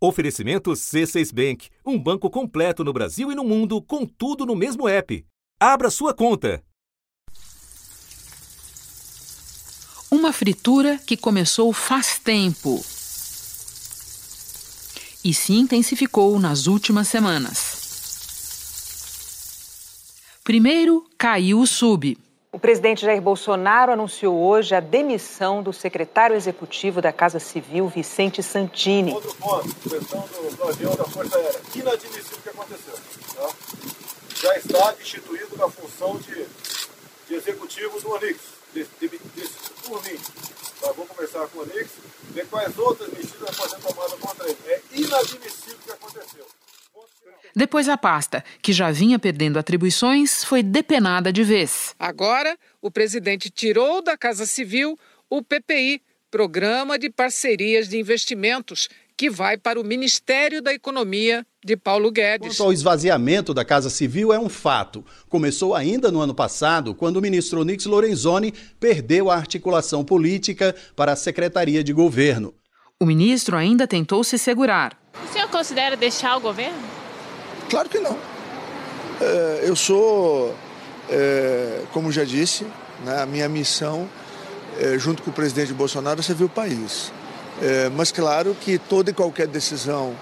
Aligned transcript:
Oferecimento 0.00 0.70
C6 0.70 1.34
Bank, 1.34 1.70
um 1.84 1.98
banco 1.98 2.30
completo 2.30 2.84
no 2.84 2.92
Brasil 2.92 3.32
e 3.32 3.34
no 3.34 3.42
mundo, 3.42 3.82
com 3.82 4.06
tudo 4.06 4.46
no 4.46 4.54
mesmo 4.54 4.88
app. 4.88 5.26
Abra 5.58 5.90
sua 5.90 6.14
conta. 6.14 6.62
Uma 10.08 10.32
fritura 10.32 10.98
que 10.98 11.16
começou 11.16 11.72
faz 11.72 12.18
tempo 12.18 12.80
e 15.24 15.34
se 15.34 15.52
intensificou 15.52 16.38
nas 16.38 16.68
últimas 16.68 17.08
semanas. 17.08 17.76
Primeiro, 20.44 21.10
caiu 21.18 21.60
o 21.60 21.66
sub. 21.66 22.16
O 22.50 22.58
presidente 22.58 23.04
Jair 23.04 23.20
Bolsonaro 23.20 23.92
anunciou 23.92 24.34
hoje 24.34 24.74
a 24.74 24.80
demissão 24.80 25.62
do 25.62 25.70
secretário 25.70 26.34
executivo 26.34 27.02
da 27.02 27.12
Casa 27.12 27.38
Civil, 27.38 27.88
Vicente 27.88 28.42
Santini. 28.42 29.12
Outro 29.12 29.34
ponto, 29.34 29.68
questão 29.86 30.20
do, 30.20 30.56
do 30.56 30.64
avião 30.64 30.96
da 30.96 31.04
Força 31.04 31.36
Aérea. 31.36 31.60
Inadmissível 31.74 32.38
o 32.38 32.42
que 32.42 32.48
aconteceu. 32.48 32.94
Tá? 33.36 33.50
Já 34.34 34.56
está 34.56 34.92
destituído 34.92 35.58
na 35.58 35.68
função 35.68 36.16
de, 36.16 36.46
de 37.28 37.34
executivo 37.34 38.00
do 38.00 38.12
Onix. 38.12 38.38
De, 38.72 38.86
de, 38.98 39.08
de, 39.08 39.48
por 39.86 40.02
mim. 40.04 40.18
Tá? 40.80 40.92
Vou 40.92 41.04
conversar 41.04 41.46
com 41.48 41.58
o 41.58 41.62
Onix, 41.62 41.90
ver 42.30 42.46
quais 42.46 42.78
outras 42.78 43.10
medidas 43.10 43.56
podem 43.56 43.78
ser 43.78 43.86
tomadas 43.86 44.18
contra 44.18 44.48
ele. 44.48 44.58
É 44.68 44.80
inadmissível 44.92 45.76
o 45.80 45.84
que 45.84 45.92
aconteceu. 45.92 46.46
Depois, 47.54 47.88
a 47.88 47.96
pasta, 47.96 48.44
que 48.62 48.72
já 48.72 48.90
vinha 48.90 49.18
perdendo 49.18 49.58
atribuições, 49.58 50.44
foi 50.44 50.62
depenada 50.62 51.32
de 51.32 51.42
vez. 51.42 51.94
Agora, 51.98 52.56
o 52.80 52.90
presidente 52.90 53.50
tirou 53.50 54.02
da 54.02 54.16
Casa 54.16 54.46
Civil 54.46 54.98
o 55.30 55.42
PPI 55.42 56.02
Programa 56.30 56.98
de 56.98 57.08
Parcerias 57.08 57.88
de 57.88 57.98
Investimentos 57.98 58.88
que 59.18 59.28
vai 59.28 59.58
para 59.58 59.80
o 59.80 59.84
Ministério 59.84 60.62
da 60.62 60.72
Economia 60.72 61.44
de 61.64 61.76
Paulo 61.76 62.08
Guedes. 62.08 62.56
Quanto 62.56 62.62
ao 62.62 62.72
esvaziamento 62.72 63.52
da 63.52 63.64
Casa 63.64 63.90
Civil, 63.90 64.32
é 64.32 64.38
um 64.38 64.48
fato. 64.48 65.04
Começou 65.28 65.74
ainda 65.74 66.12
no 66.12 66.20
ano 66.20 66.32
passado, 66.32 66.94
quando 66.94 67.16
o 67.16 67.20
ministro 67.20 67.64
Nix 67.64 67.84
Lorenzoni 67.84 68.54
perdeu 68.78 69.28
a 69.28 69.34
articulação 69.34 70.04
política 70.04 70.72
para 70.94 71.12
a 71.12 71.16
Secretaria 71.16 71.82
de 71.82 71.92
Governo. 71.92 72.54
O 73.00 73.04
ministro 73.04 73.56
ainda 73.56 73.88
tentou 73.88 74.22
se 74.22 74.38
segurar. 74.38 74.96
O 75.28 75.32
senhor 75.32 75.48
considera 75.48 75.96
deixar 75.96 76.36
o 76.36 76.40
governo? 76.40 76.78
Claro 77.68 77.88
que 77.88 77.98
não. 77.98 78.16
É, 79.20 79.64
eu 79.64 79.76
sou, 79.76 80.54
é, 81.10 81.82
como 81.92 82.10
já 82.12 82.24
disse, 82.24 82.64
né, 83.04 83.22
a 83.22 83.26
minha 83.26 83.48
missão, 83.48 84.08
é, 84.78 84.98
junto 84.98 85.22
com 85.22 85.30
o 85.30 85.32
presidente 85.32 85.72
Bolsonaro, 85.72 86.20
é 86.20 86.22
servir 86.22 86.44
o 86.44 86.48
país. 86.48 87.12
É, 87.60 87.90
mas 87.90 88.12
claro 88.12 88.56
que 88.60 88.78
toda 88.78 89.10
e 89.10 89.14
qualquer 89.14 89.46
decisão 89.48 90.14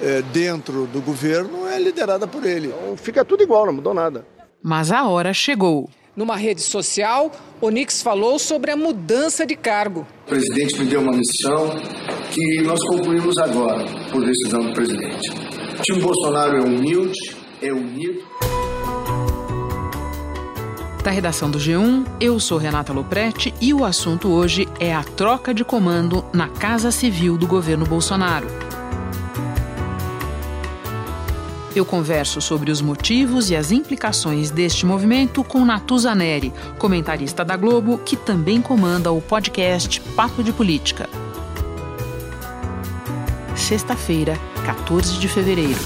é, 0.00 0.22
dentro 0.22 0.86
do 0.86 1.00
governo 1.00 1.68
é 1.68 1.78
liderada 1.78 2.26
por 2.26 2.44
ele. 2.44 2.68
Então, 2.68 2.96
fica 2.96 3.24
tudo 3.24 3.42
igual, 3.42 3.66
não 3.66 3.72
mudou 3.72 3.92
nada. 3.92 4.24
Mas 4.62 4.92
a 4.92 5.04
hora 5.04 5.34
chegou. 5.34 5.90
Numa 6.16 6.36
rede 6.36 6.62
social, 6.62 7.32
Onix 7.60 8.00
falou 8.00 8.38
sobre 8.38 8.70
a 8.70 8.76
mudança 8.76 9.44
de 9.44 9.56
cargo. 9.56 10.06
O 10.26 10.28
presidente 10.28 10.78
me 10.78 10.86
deu 10.86 11.00
uma 11.00 11.12
missão 11.12 11.70
que 12.30 12.62
nós 12.62 12.80
concluímos 12.84 13.36
agora, 13.38 13.84
por 14.12 14.24
decisão 14.24 14.60
do 14.60 14.72
presidente. 14.72 15.53
O 15.84 15.92
time 15.92 16.00
Bolsonaro 16.00 16.56
é 16.56 16.60
humilde, 16.62 17.36
é 17.60 17.70
unido. 17.70 18.24
Da 21.02 21.10
redação 21.10 21.50
do 21.50 21.58
G1, 21.58 22.06
eu 22.18 22.40
sou 22.40 22.56
Renata 22.56 22.90
Loprete 22.90 23.52
e 23.60 23.74
o 23.74 23.84
assunto 23.84 24.30
hoje 24.30 24.66
é 24.80 24.94
a 24.94 25.04
troca 25.04 25.52
de 25.52 25.62
comando 25.62 26.24
na 26.32 26.48
Casa 26.48 26.90
Civil 26.90 27.36
do 27.36 27.46
governo 27.46 27.84
Bolsonaro. 27.84 28.46
Eu 31.76 31.84
converso 31.84 32.40
sobre 32.40 32.70
os 32.70 32.80
motivos 32.80 33.50
e 33.50 33.56
as 33.56 33.70
implicações 33.70 34.50
deste 34.50 34.86
movimento 34.86 35.44
com 35.44 35.66
Natuza 35.66 36.14
Neri, 36.14 36.50
comentarista 36.78 37.44
da 37.44 37.58
Globo, 37.58 37.98
que 37.98 38.16
também 38.16 38.62
comanda 38.62 39.12
o 39.12 39.20
podcast 39.20 40.00
Papo 40.16 40.42
de 40.42 40.50
Política. 40.50 41.10
Sexta-feira, 43.66 44.34
14 44.66 45.18
de 45.18 45.26
fevereiro. 45.26 45.80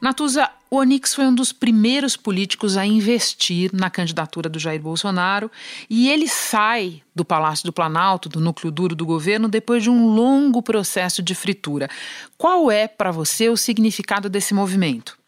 Natuza, 0.00 0.48
o 0.70 0.76
Onix 0.76 1.12
foi 1.12 1.26
um 1.26 1.34
dos 1.34 1.52
primeiros 1.52 2.16
políticos 2.16 2.76
a 2.76 2.86
investir 2.86 3.72
na 3.74 3.90
candidatura 3.90 4.48
do 4.48 4.60
Jair 4.60 4.80
Bolsonaro 4.80 5.50
e 5.90 6.08
ele 6.08 6.28
sai 6.28 7.02
do 7.12 7.24
Palácio 7.24 7.66
do 7.66 7.72
Planalto, 7.72 8.28
do 8.28 8.38
núcleo 8.38 8.70
duro 8.70 8.94
do 8.94 9.04
governo, 9.04 9.48
depois 9.48 9.82
de 9.82 9.90
um 9.90 10.14
longo 10.14 10.62
processo 10.62 11.20
de 11.20 11.34
fritura. 11.34 11.90
Qual 12.38 12.70
é, 12.70 12.86
para 12.86 13.10
você, 13.10 13.48
o 13.48 13.56
significado 13.56 14.30
desse 14.30 14.54
movimento? 14.54 15.18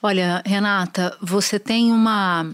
Olha, 0.00 0.40
Renata, 0.46 1.18
você 1.20 1.58
tem 1.58 1.90
uma 1.90 2.46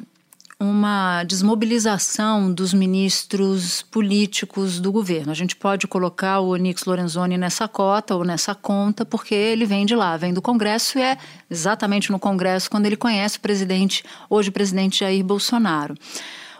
uma 0.60 1.22
desmobilização 1.22 2.52
dos 2.52 2.74
ministros 2.74 3.82
políticos 3.82 4.80
do 4.80 4.90
governo. 4.90 5.30
A 5.30 5.34
gente 5.34 5.54
pode 5.54 5.86
colocar 5.86 6.40
o 6.40 6.48
Onix 6.48 6.84
Lorenzoni 6.84 7.38
nessa 7.38 7.68
cota 7.68 8.16
ou 8.16 8.24
nessa 8.24 8.56
conta, 8.56 9.04
porque 9.04 9.36
ele 9.36 9.64
vem 9.64 9.86
de 9.86 9.94
lá, 9.94 10.16
vem 10.16 10.34
do 10.34 10.42
Congresso 10.42 10.98
e 10.98 11.02
é 11.02 11.16
exatamente 11.48 12.10
no 12.10 12.18
Congresso 12.18 12.68
quando 12.68 12.86
ele 12.86 12.96
conhece 12.96 13.38
o 13.38 13.40
presidente, 13.40 14.04
hoje 14.28 14.48
o 14.48 14.52
presidente 14.52 15.00
Jair 15.00 15.24
Bolsonaro. 15.24 15.94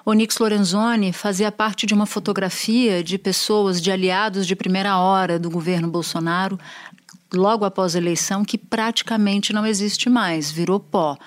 Onix 0.07 0.39
Lorenzoni 0.39 1.13
fazia 1.13 1.51
parte 1.51 1.85
de 1.85 1.93
uma 1.93 2.07
fotografia 2.07 3.03
de 3.03 3.19
pessoas, 3.19 3.83
de 3.83 3.91
aliados 3.91 4.47
de 4.47 4.55
primeira 4.55 4.97
hora 4.99 5.41
do 5.41 5.51
governo 5.51 5.89
Bolsonaro, 5.89 6.57
logo 7.35 7.65
após 7.65 7.97
a 7.97 7.99
eleição, 7.99 8.45
que 8.45 8.57
praticamente 8.57 9.53
não 9.53 9.67
existe 9.67 10.09
mais, 10.09 10.53
virou 10.53 10.79
pó 10.79 11.19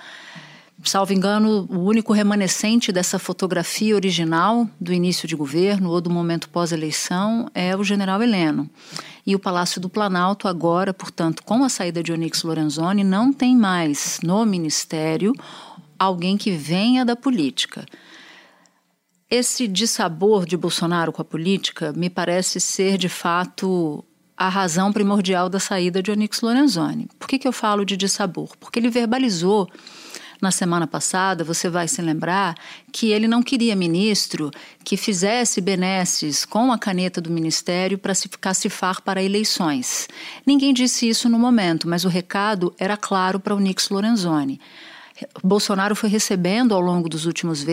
salvo 0.84 1.14
engano, 1.14 1.68
o 1.69 1.80
único 1.80 2.14
remanescente 2.14 2.92
dessa 2.92 3.19
fotografia 3.19 3.96
original 3.96 4.68
do 4.80 4.94
início 4.94 5.28
de 5.28 5.36
governo 5.36 5.90
ou 5.90 6.02
do 6.02 6.09
momento 6.09 6.50
pós-eleição 6.50 7.50
é 7.53 7.75
o 7.75 7.84
general 7.84 8.22
Heleno. 8.22 8.69
E 9.25 9.36
o 9.36 9.40
Palácio 9.40 9.80
do 9.80 9.90
Planalto, 9.90 10.47
agora, 10.47 10.94
portanto, 10.94 11.44
com 11.44 11.64
a 11.64 11.69
saída 11.69 12.02
de 12.02 12.12
Onyx 12.12 12.44
Lorenzoni, 12.44 13.03
não 13.03 13.31
tem 13.31 13.56
mais 13.56 14.19
no 14.24 14.46
ministério 14.46 15.34
alguém 16.00 16.38
que 16.38 16.52
venha 16.52 17.06
da 17.06 17.16
política. 17.16 17.86
Esse 19.30 19.68
dissabor 19.68 20.46
de 20.46 20.58
Bolsonaro 20.58 21.12
com 21.12 21.22
a 21.22 21.25
política 21.25 21.94
me 21.94 22.09
parece 22.09 22.59
ser, 22.59 22.98
de 22.98 23.08
fato, 23.08 24.03
a 24.36 24.50
razão 24.50 24.92
primordial 24.92 25.48
da 25.48 25.59
saída 25.59 26.02
de 26.02 26.09
Onyx 26.09 26.42
Lorenzoni. 26.42 27.08
Por 27.19 27.28
que, 27.28 27.38
que 27.38 27.48
eu 27.48 27.52
falo 27.53 27.86
de 27.86 27.96
dissabor? 27.96 28.58
Porque 28.59 28.80
ele 28.80 28.90
verbalizou 28.90 29.69
na 30.41 30.50
semana 30.50 30.88
passada, 30.88 31.44
você 31.44 31.69
vai 31.69 31.88
se 31.88 32.02
lembrar 32.02 32.56
que 32.91 33.12
ele 33.12 33.28
não 33.28 33.44
queria 33.44 33.75
ministro 33.75 34.50
que 34.84 34.97
fizesse 34.97 35.62
benesses 35.62 36.44
com 36.44 36.72
a 36.72 36.78
caneta 36.78 37.22
do 37.22 37.29
ministério 37.29 37.97
para 37.97 38.16
se 38.16 38.28
cacifar 38.28 39.01
para 39.03 39.22
eleições. 39.22 40.07
Ninguém 40.46 40.74
disse 40.74 41.07
isso 41.07 41.30
no 41.30 41.38
momento, 41.38 41.88
mas 41.88 42.06
o 42.06 42.09
recado 42.09 42.74
era 42.80 42.97
claro 42.97 43.40
para 43.40 43.56
o 43.56 43.59
Nix 43.59 43.90
Lorenzoni. 43.90 44.59
Bolsonaro 45.44 45.96
foi 45.96 46.09
recebendo 46.09 46.74
ao 46.74 46.81
longo 46.81 47.07
dos 47.07 47.25
últimos, 47.25 47.66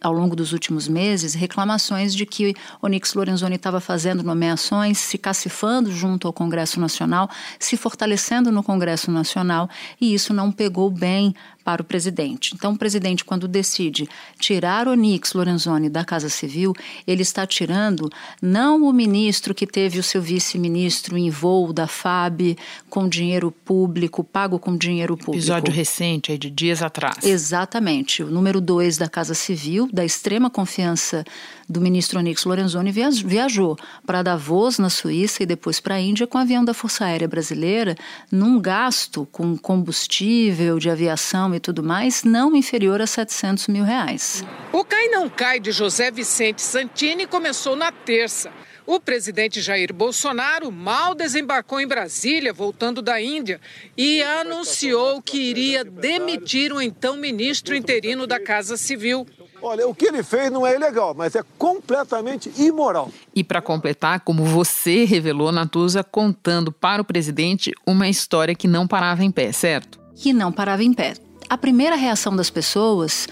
ao 0.00 0.12
longo 0.12 0.36
dos 0.36 0.52
últimos 0.52 0.88
meses 0.88 1.34
reclamações 1.34 2.14
de 2.14 2.26
que 2.26 2.54
Onyx 2.82 3.14
Lorenzoni 3.14 3.56
estava 3.56 3.80
fazendo 3.80 4.22
nomeações, 4.22 4.98
se 4.98 5.16
cacifando 5.16 5.90
junto 5.90 6.26
ao 6.26 6.32
Congresso 6.32 6.80
Nacional, 6.80 7.28
se 7.58 7.76
fortalecendo 7.76 8.52
no 8.52 8.62
Congresso 8.62 9.10
Nacional, 9.10 9.68
e 10.00 10.12
isso 10.12 10.34
não 10.34 10.52
pegou 10.52 10.90
bem 10.90 11.34
para 11.64 11.82
o 11.82 11.84
presidente. 11.84 12.54
Então, 12.54 12.72
o 12.72 12.78
presidente, 12.78 13.24
quando 13.24 13.46
decide 13.46 14.08
tirar 14.38 14.88
Onix 14.88 15.32
Lorenzoni 15.32 15.88
da 15.88 16.04
Casa 16.04 16.28
Civil, 16.28 16.72
ele 17.06 17.22
está 17.22 17.46
tirando 17.46 18.10
não 18.40 18.84
o 18.84 18.92
ministro 18.92 19.54
que 19.54 19.66
teve 19.66 19.98
o 19.98 20.02
seu 20.02 20.20
vice-ministro 20.20 21.16
em 21.16 21.30
voo 21.30 21.72
da 21.72 21.86
FAB 21.86 22.56
com 22.88 23.08
dinheiro 23.08 23.50
público, 23.50 24.24
pago 24.24 24.58
com 24.58 24.76
dinheiro 24.76 25.16
público. 25.16 25.36
Episódio 25.36 25.72
recente, 25.72 26.32
aí 26.32 26.38
de 26.38 26.50
dias 26.50 26.82
atrás. 26.82 27.24
Exatamente. 27.24 28.22
O 28.22 28.30
número 28.30 28.60
dois 28.60 28.96
da 28.96 29.08
Casa 29.08 29.34
Civil, 29.34 29.88
da 29.92 30.04
extrema 30.04 30.50
confiança 30.50 31.24
do 31.70 31.80
ministro 31.80 32.18
Onix 32.18 32.44
Lorenzoni, 32.44 32.90
viajou 32.90 33.78
para 34.04 34.22
Davos, 34.22 34.78
na 34.78 34.90
Suíça, 34.90 35.44
e 35.44 35.46
depois 35.46 35.78
para 35.78 35.94
a 35.94 36.00
Índia 36.00 36.26
com 36.26 36.36
o 36.36 36.40
avião 36.40 36.64
da 36.64 36.74
Força 36.74 37.04
Aérea 37.04 37.28
Brasileira, 37.28 37.96
num 38.30 38.60
gasto 38.60 39.26
com 39.30 39.56
combustível 39.56 40.78
de 40.80 40.90
aviação 40.90 41.54
e 41.54 41.60
tudo 41.60 41.82
mais, 41.82 42.24
não 42.24 42.56
inferior 42.56 43.00
a 43.00 43.06
700 43.06 43.68
mil 43.68 43.84
reais. 43.84 44.44
O 44.72 44.84
cai 44.84 45.08
não 45.08 45.28
cai 45.28 45.60
de 45.60 45.70
José 45.70 46.10
Vicente 46.10 46.60
Santini 46.60 47.26
começou 47.26 47.76
na 47.76 47.92
terça. 47.92 48.50
O 48.86 48.98
presidente 48.98 49.60
Jair 49.60 49.94
Bolsonaro 49.94 50.72
mal 50.72 51.14
desembarcou 51.14 51.80
em 51.80 51.86
Brasília, 51.86 52.52
voltando 52.52 53.00
da 53.00 53.20
Índia, 53.20 53.60
e 53.96 54.20
anunciou 54.20 55.22
que 55.22 55.38
iria 55.38 55.84
demitir 55.84 56.72
o 56.72 56.82
então 56.82 57.16
ministro 57.16 57.76
interino 57.76 58.26
da 58.26 58.40
Casa 58.40 58.76
Civil. 58.76 59.24
Olha, 59.62 59.86
o 59.86 59.94
que 59.94 60.06
ele 60.06 60.22
fez 60.22 60.50
não 60.50 60.66
é 60.66 60.74
ilegal, 60.74 61.14
mas 61.14 61.34
é 61.34 61.42
completamente 61.58 62.50
imoral. 62.56 63.10
E 63.34 63.44
para 63.44 63.60
completar, 63.60 64.20
como 64.20 64.44
você 64.44 65.04
revelou, 65.04 65.52
Natuza, 65.52 66.02
contando 66.02 66.72
para 66.72 67.02
o 67.02 67.04
presidente 67.04 67.72
uma 67.86 68.08
história 68.08 68.54
que 68.54 68.66
não 68.66 68.86
parava 68.86 69.24
em 69.24 69.30
pé, 69.30 69.52
certo? 69.52 70.00
Que 70.14 70.32
não 70.32 70.50
parava 70.50 70.82
em 70.82 70.92
pé. 70.92 71.14
A 71.48 71.58
primeira 71.58 71.96
reação 71.96 72.34
das 72.34 72.48
pessoas 72.48 73.26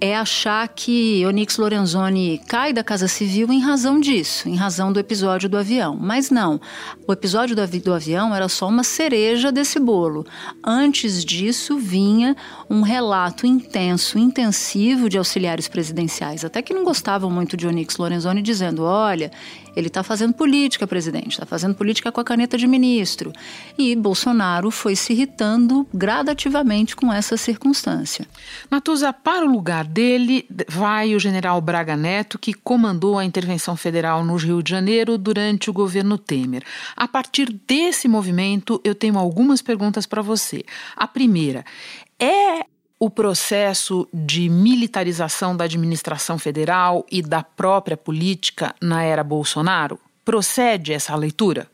é 0.00 0.16
achar 0.16 0.68
que 0.68 1.26
Onyx 1.26 1.56
Lorenzoni 1.56 2.40
cai 2.46 2.72
da 2.72 2.84
Casa 2.84 3.08
Civil 3.08 3.52
em 3.52 3.60
razão 3.60 3.98
disso, 3.98 4.48
em 4.48 4.54
razão 4.54 4.92
do 4.92 5.00
episódio 5.00 5.48
do 5.48 5.58
avião. 5.58 5.96
Mas 5.96 6.30
não, 6.30 6.60
o 7.06 7.12
episódio 7.12 7.56
do, 7.56 7.62
avi 7.62 7.80
do 7.80 7.92
avião 7.92 8.34
era 8.34 8.48
só 8.48 8.68
uma 8.68 8.84
cereja 8.84 9.50
desse 9.50 9.80
bolo. 9.80 10.24
Antes 10.62 11.24
disso, 11.24 11.76
vinha 11.76 12.36
um 12.70 12.82
relato 12.82 13.46
intenso, 13.46 14.18
intensivo 14.18 15.08
de 15.08 15.16
auxiliares 15.16 15.68
presidenciais, 15.68 16.44
até 16.44 16.60
que 16.60 16.74
não 16.74 16.84
gostavam 16.84 17.30
muito 17.30 17.56
de 17.56 17.66
Onyx 17.66 17.96
Lorenzoni, 17.96 18.42
dizendo: 18.42 18.82
olha, 18.82 19.30
ele 19.74 19.86
está 19.86 20.02
fazendo 20.02 20.34
política, 20.34 20.86
presidente, 20.86 21.30
está 21.30 21.46
fazendo 21.46 21.74
política 21.74 22.10
com 22.10 22.20
a 22.20 22.24
caneta 22.24 22.58
de 22.58 22.66
ministro. 22.66 23.32
E 23.78 23.94
Bolsonaro 23.94 24.70
foi 24.70 24.96
se 24.96 25.12
irritando 25.12 25.86
gradativamente 25.94 26.96
com 26.96 27.12
essa 27.12 27.36
circunstância. 27.36 28.26
Natuza, 28.70 29.12
para 29.12 29.46
o 29.46 29.50
lugar 29.50 29.84
dele 29.84 30.46
vai 30.68 31.14
o 31.14 31.20
general 31.20 31.60
Braga 31.60 31.96
Neto, 31.96 32.38
que 32.38 32.52
comandou 32.52 33.18
a 33.18 33.24
intervenção 33.24 33.76
federal 33.76 34.24
no 34.24 34.36
Rio 34.36 34.62
de 34.62 34.70
Janeiro 34.70 35.16
durante 35.16 35.70
o 35.70 35.72
governo 35.72 36.18
Temer. 36.18 36.64
A 36.96 37.06
partir 37.06 37.46
desse 37.66 38.08
movimento, 38.08 38.80
eu 38.84 38.94
tenho 38.94 39.16
algumas 39.16 39.62
perguntas 39.62 40.06
para 40.06 40.22
você. 40.22 40.64
A 40.96 41.06
primeira, 41.06 41.64
é 42.18 42.64
o 43.00 43.08
processo 43.08 44.08
de 44.12 44.48
militarização 44.48 45.56
da 45.56 45.64
administração 45.64 46.38
federal 46.38 47.06
e 47.10 47.22
da 47.22 47.42
própria 47.42 47.96
política 47.96 48.74
na 48.80 49.02
era 49.02 49.22
Bolsonaro? 49.22 50.00
Procede 50.24 50.92
essa 50.92 51.14
leitura? 51.14 51.68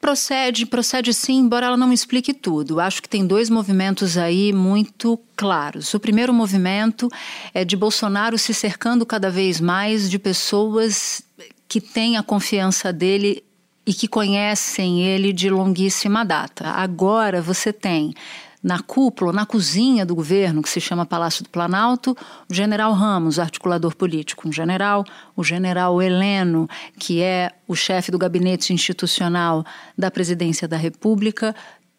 Procede, 0.00 0.66
procede 0.66 1.14
sim, 1.14 1.38
embora 1.38 1.66
ela 1.66 1.76
não 1.76 1.92
explique 1.92 2.34
tudo. 2.34 2.78
Acho 2.78 3.00
que 3.00 3.08
tem 3.08 3.26
dois 3.26 3.48
movimentos 3.48 4.18
aí 4.18 4.52
muito 4.52 5.18
claros. 5.34 5.94
O 5.94 6.00
primeiro 6.00 6.34
movimento 6.34 7.08
é 7.54 7.64
de 7.64 7.76
Bolsonaro 7.76 8.36
se 8.36 8.52
cercando 8.52 9.06
cada 9.06 9.30
vez 9.30 9.60
mais 9.60 10.10
de 10.10 10.18
pessoas 10.18 11.22
que 11.66 11.80
têm 11.80 12.16
a 12.16 12.22
confiança 12.22 12.92
dele 12.92 13.42
e 13.86 13.94
que 13.94 14.06
conhecem 14.06 15.02
ele 15.02 15.32
de 15.32 15.48
longuíssima 15.48 16.24
data. 16.24 16.68
Agora 16.70 17.40
você 17.40 17.72
tem 17.72 18.14
na 18.62 18.80
cúpula, 18.80 19.32
na 19.32 19.46
cozinha 19.46 20.04
do 20.04 20.14
governo, 20.14 20.62
que 20.62 20.68
se 20.68 20.80
chama 20.80 21.06
Palácio 21.06 21.44
do 21.44 21.50
Planalto, 21.50 22.16
o 22.50 22.54
general 22.54 22.92
Ramos, 22.92 23.38
articulador 23.38 23.94
político, 23.94 24.48
um 24.48 24.52
general, 24.52 25.04
o 25.36 25.44
general 25.44 26.00
Heleno, 26.02 26.68
que 26.98 27.22
é 27.22 27.52
o 27.68 27.74
chefe 27.74 28.10
do 28.10 28.18
gabinete 28.18 28.72
institucional 28.72 29.64
da 29.96 30.10
presidência 30.10 30.66
da 30.66 30.76
República, 30.76 31.54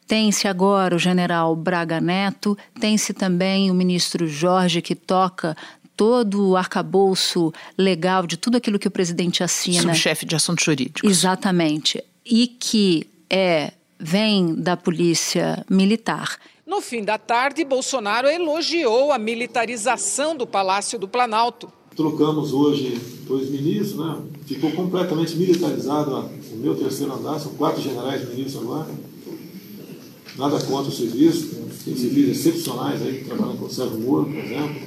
tem-se 0.07 0.47
agora 0.47 0.95
o 0.95 0.99
general 0.99 1.55
Braga 1.55 1.99
Neto, 1.99 2.57
tem-se 2.79 3.13
também 3.13 3.69
o 3.69 3.73
ministro 3.73 4.25
Jorge, 4.25 4.81
que 4.81 4.95
toca 4.95 5.55
todo 5.97 6.49
o 6.49 6.55
arcabouço 6.55 7.51
legal 7.77 8.25
de 8.25 8.37
tudo 8.37 8.55
aquilo 8.55 8.79
que 8.79 8.87
o 8.87 8.91
presidente 8.91 9.43
assina. 9.43 9.81
Subchefe 9.81 10.25
de 10.25 10.35
assuntos 10.35 10.63
jurídicos. 10.63 11.09
Exatamente. 11.09 12.01
E 12.23 12.47
que 12.47 13.09
é 13.29 13.73
vem 13.99 14.55
da 14.55 14.77
polícia 14.77 15.65
militar. 15.69 16.37
No 16.65 16.81
fim 16.81 17.03
da 17.03 17.17
tarde, 17.17 17.63
Bolsonaro 17.63 18.27
elogiou 18.27 19.11
a 19.11 19.17
militarização 19.17 20.35
do 20.35 20.45
Palácio 20.45 20.99
do 20.99 21.07
Planalto. 21.07 21.71
Trocamos 21.95 22.53
hoje 22.53 22.99
dois 23.25 23.49
ministros, 23.49 23.97
né? 23.97 24.21
ficou 24.45 24.71
completamente 24.71 25.35
militarizado 25.35 26.29
o 26.51 26.57
meu 26.57 26.75
terceiro 26.75 27.13
andar, 27.13 27.39
são 27.39 27.53
quatro 27.55 27.81
generais 27.81 28.27
ministros 28.29 28.63
agora. 28.63 28.87
Nada 30.37 30.59
contra 30.65 30.91
o 30.91 30.95
serviço, 30.95 31.55
tem 31.83 31.95
civis 31.95 32.29
excepcionais 32.29 33.01
aí, 33.01 33.23
trabalhando 33.23 33.57
com 33.57 33.65
o 33.65 33.69
Sérgio 33.69 33.99
Moro, 33.99 34.25
por 34.25 34.35
exemplo. 34.35 34.81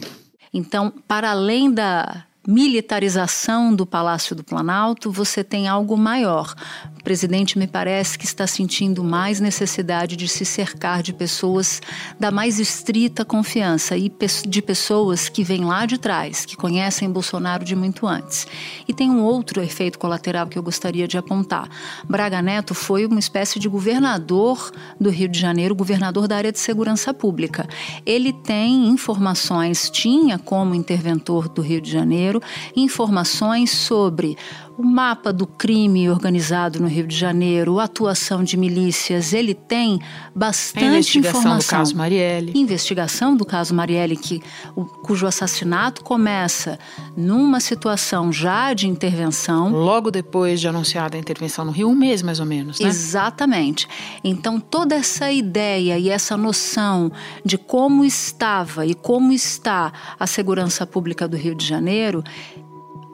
Então, 0.52 0.92
para 1.08 1.30
além 1.30 1.72
da 1.72 2.24
militarização 2.46 3.74
do 3.74 3.84
Palácio 3.84 4.34
do 4.34 4.42
Planalto, 4.42 5.10
você 5.10 5.44
tem 5.44 5.68
algo 5.68 5.96
maior. 5.96 6.54
O 6.98 7.02
presidente 7.02 7.58
me 7.58 7.66
parece 7.66 8.18
que 8.18 8.24
está 8.24 8.46
sentindo 8.46 9.04
mais 9.04 9.40
necessidade 9.40 10.16
de 10.16 10.26
se 10.26 10.44
cercar 10.44 11.02
de 11.02 11.12
pessoas 11.12 11.80
da 12.18 12.30
mais 12.30 12.58
estrita 12.58 13.24
confiança 13.24 13.96
e 13.96 14.10
de 14.46 14.62
pessoas 14.62 15.28
que 15.28 15.42
vêm 15.42 15.64
lá 15.64 15.84
de 15.84 15.98
trás, 15.98 16.44
que 16.46 16.56
conhecem 16.56 17.10
Bolsonaro 17.10 17.64
de 17.64 17.76
muito 17.76 18.06
antes. 18.06 18.46
E 18.88 18.92
tem 18.92 19.10
um 19.10 19.22
outro 19.22 19.62
efeito 19.62 19.98
colateral 19.98 20.46
que 20.46 20.58
eu 20.58 20.62
gostaria 20.62 21.06
de 21.06 21.18
apontar. 21.18 21.68
Braga 22.08 22.40
Neto 22.40 22.74
foi 22.74 23.04
uma 23.04 23.18
espécie 23.18 23.58
de 23.58 23.68
governador 23.68 24.70
do 24.98 25.10
Rio 25.10 25.28
de 25.28 25.38
Janeiro, 25.38 25.74
governador 25.74 26.26
da 26.26 26.36
área 26.36 26.52
de 26.52 26.58
segurança 26.58 27.12
pública. 27.12 27.68
Ele 28.04 28.32
tem 28.32 28.88
informações, 28.88 29.90
tinha 29.90 30.38
como 30.38 30.74
interventor 30.74 31.48
do 31.48 31.62
Rio 31.62 31.80
de 31.80 31.90
Janeiro, 31.90 32.29
informações 32.76 33.70
sobre 33.70 34.36
o 34.80 34.82
mapa 34.82 35.30
do 35.30 35.46
crime 35.46 36.08
organizado 36.08 36.80
no 36.80 36.88
Rio 36.88 37.06
de 37.06 37.14
Janeiro, 37.14 37.78
a 37.78 37.84
atuação 37.84 38.42
de 38.42 38.56
milícias, 38.56 39.34
ele 39.34 39.52
tem 39.52 40.00
bastante 40.34 40.86
a 40.86 40.88
investigação 40.88 41.40
informação. 41.40 41.58
do 41.58 41.70
caso 41.80 41.96
Marielle. 41.96 42.52
Investigação 42.54 43.36
do 43.36 43.44
caso 43.44 43.74
Marielle, 43.74 44.16
que, 44.16 44.42
o, 44.74 44.86
cujo 44.86 45.26
assassinato 45.26 46.02
começa 46.02 46.78
numa 47.14 47.60
situação 47.60 48.32
já 48.32 48.72
de 48.72 48.88
intervenção. 48.88 49.70
Logo 49.70 50.10
depois 50.10 50.58
de 50.58 50.66
anunciada 50.66 51.14
a 51.14 51.20
intervenção 51.20 51.66
no 51.66 51.72
Rio, 51.72 51.90
um 51.90 51.94
mês 51.94 52.22
mais 52.22 52.40
ou 52.40 52.46
menos, 52.46 52.80
né? 52.80 52.88
Exatamente. 52.88 53.86
Então, 54.24 54.58
toda 54.58 54.94
essa 54.94 55.30
ideia 55.30 55.98
e 55.98 56.08
essa 56.08 56.38
noção 56.38 57.12
de 57.44 57.58
como 57.58 58.02
estava 58.02 58.86
e 58.86 58.94
como 58.94 59.30
está 59.30 59.92
a 60.18 60.26
segurança 60.26 60.86
pública 60.86 61.28
do 61.28 61.36
Rio 61.36 61.54
de 61.54 61.66
Janeiro, 61.66 62.24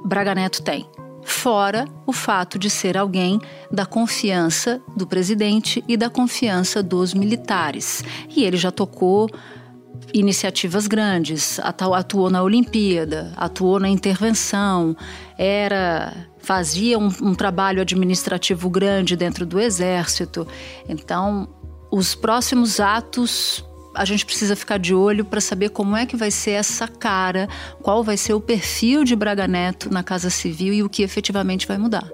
Braga 0.05 0.33
Neto 0.33 0.63
tem 0.63 0.87
fora 1.27 1.87
o 2.07 2.13
fato 2.13 2.59
de 2.59 2.71
ser 2.71 2.97
alguém 2.97 3.41
da 3.71 3.85
confiança 3.85 4.81
do 4.97 5.07
presidente 5.07 5.85
e 5.89 5.97
da 5.97 6.09
confiança 6.09 6.83
dos 6.83 7.13
militares. 7.13 8.03
E 8.35 8.45
ele 8.45 8.57
já 8.57 8.71
tocou 8.71 9.29
iniciativas 10.15 10.87
grandes, 10.87 11.59
atuou 11.61 12.31
na 12.31 12.43
Olimpíada, 12.43 13.33
atuou 13.37 13.81
na 13.81 13.89
intervenção, 13.89 14.97
era 15.37 16.15
fazia 16.39 16.97
um, 16.97 17.11
um 17.21 17.35
trabalho 17.35 17.83
administrativo 17.83 18.71
grande 18.71 19.17
dentro 19.17 19.45
do 19.45 19.61
exército. 19.61 20.47
Então, 20.89 21.49
os 21.91 22.15
próximos 22.15 22.79
atos 22.79 23.65
a 23.97 24.05
gente 24.05 24.27
precisa 24.27 24.55
ficar 24.55 24.79
de 24.79 24.95
olho 24.95 25.25
para 25.25 25.41
saber 25.41 25.71
como 25.71 25.97
é 25.97 26.05
que 26.05 26.17
vai 26.17 26.31
ser 26.31 26.53
essa 26.53 26.87
cara, 26.87 27.49
qual 27.83 28.05
vai 28.05 28.17
ser 28.17 28.35
o 28.35 28.41
perfil 28.41 29.05
de 29.05 29.17
Braga 29.17 29.49
Neto 29.49 29.91
na 29.91 30.03
Casa 30.03 30.29
Civil 30.29 30.75
e 30.75 30.83
o 30.83 30.89
que 30.89 31.03
efetivamente 31.03 31.67
vai 31.67 31.79
mudar. 31.79 32.09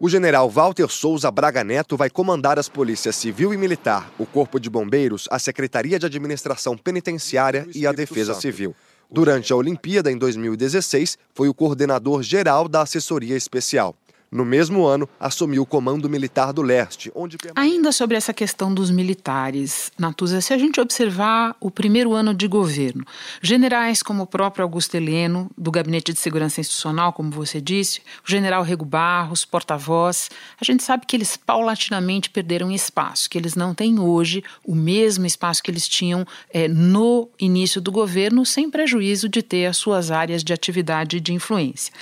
O 0.00 0.08
general 0.08 0.50
Walter 0.50 0.88
Souza 0.88 1.30
Braga 1.30 1.62
Neto 1.62 1.96
vai 1.96 2.10
comandar 2.10 2.58
as 2.58 2.68
polícias 2.68 3.14
civil 3.14 3.54
e 3.54 3.56
militar, 3.56 4.10
o 4.18 4.26
Corpo 4.26 4.58
de 4.58 4.68
Bombeiros, 4.68 5.28
a 5.30 5.38
Secretaria 5.38 5.96
de 5.96 6.06
Administração 6.06 6.76
Penitenciária 6.76 7.68
e 7.72 7.86
a 7.86 7.92
Defesa 7.92 8.34
Civil. 8.34 8.74
Durante 9.08 9.52
a 9.52 9.56
Olimpíada, 9.56 10.10
em 10.10 10.18
2016, 10.18 11.16
foi 11.32 11.48
o 11.48 11.54
coordenador 11.54 12.20
geral 12.22 12.66
da 12.66 12.80
assessoria 12.80 13.36
especial. 13.36 13.94
No 14.32 14.46
mesmo 14.46 14.86
ano, 14.86 15.06
assumiu 15.20 15.60
o 15.60 15.66
Comando 15.66 16.08
Militar 16.08 16.54
do 16.54 16.62
Leste, 16.62 17.12
onde... 17.14 17.36
Ainda 17.54 17.92
sobre 17.92 18.16
essa 18.16 18.32
questão 18.32 18.72
dos 18.72 18.90
militares, 18.90 19.92
Natuza, 19.98 20.40
se 20.40 20.54
a 20.54 20.58
gente 20.58 20.80
observar 20.80 21.54
o 21.60 21.70
primeiro 21.70 22.14
ano 22.14 22.32
de 22.32 22.48
governo, 22.48 23.04
generais 23.42 24.02
como 24.02 24.22
o 24.22 24.26
próprio 24.26 24.62
Augusto 24.62 24.94
Heleno, 24.94 25.50
do 25.56 25.70
Gabinete 25.70 26.14
de 26.14 26.18
Segurança 26.18 26.62
Institucional, 26.62 27.12
como 27.12 27.30
você 27.30 27.60
disse, 27.60 28.00
o 28.26 28.30
general 28.30 28.62
Rego 28.62 28.86
Barros, 28.86 29.44
porta-voz, 29.44 30.30
a 30.58 30.64
gente 30.64 30.82
sabe 30.82 31.04
que 31.04 31.14
eles 31.14 31.36
paulatinamente 31.36 32.30
perderam 32.30 32.72
espaço, 32.72 33.28
que 33.28 33.36
eles 33.36 33.54
não 33.54 33.74
têm 33.74 34.00
hoje 34.00 34.42
o 34.64 34.74
mesmo 34.74 35.26
espaço 35.26 35.62
que 35.62 35.70
eles 35.70 35.86
tinham 35.86 36.26
é, 36.50 36.68
no 36.68 37.28
início 37.38 37.82
do 37.82 37.92
governo, 37.92 38.46
sem 38.46 38.70
prejuízo 38.70 39.28
de 39.28 39.42
ter 39.42 39.66
as 39.66 39.76
suas 39.76 40.10
áreas 40.10 40.42
de 40.42 40.54
atividade 40.54 41.18
e 41.18 41.20
de 41.20 41.34
influência. 41.34 41.92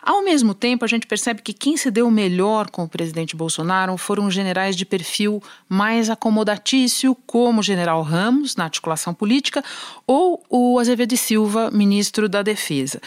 Ao 0.00 0.22
mesmo 0.22 0.54
tempo, 0.54 0.84
a 0.84 0.88
gente 0.88 1.08
percebe 1.08 1.42
que 1.42 1.52
quem 1.52 1.79
se 1.80 1.90
deu 1.90 2.10
melhor 2.10 2.70
com 2.70 2.84
o 2.84 2.88
presidente 2.88 3.34
Bolsonaro 3.34 3.96
foram 3.96 4.30
generais 4.30 4.76
de 4.76 4.84
perfil 4.84 5.42
mais 5.68 6.10
acomodatício, 6.10 7.16
como 7.26 7.60
o 7.60 7.62
general 7.62 8.02
Ramos, 8.02 8.54
na 8.54 8.64
articulação 8.64 9.14
política, 9.14 9.64
ou 10.06 10.42
o 10.48 10.78
Azevedo 10.78 11.16
Silva, 11.16 11.70
ministro 11.70 12.28
da 12.28 12.42
Defesa. 12.42 13.00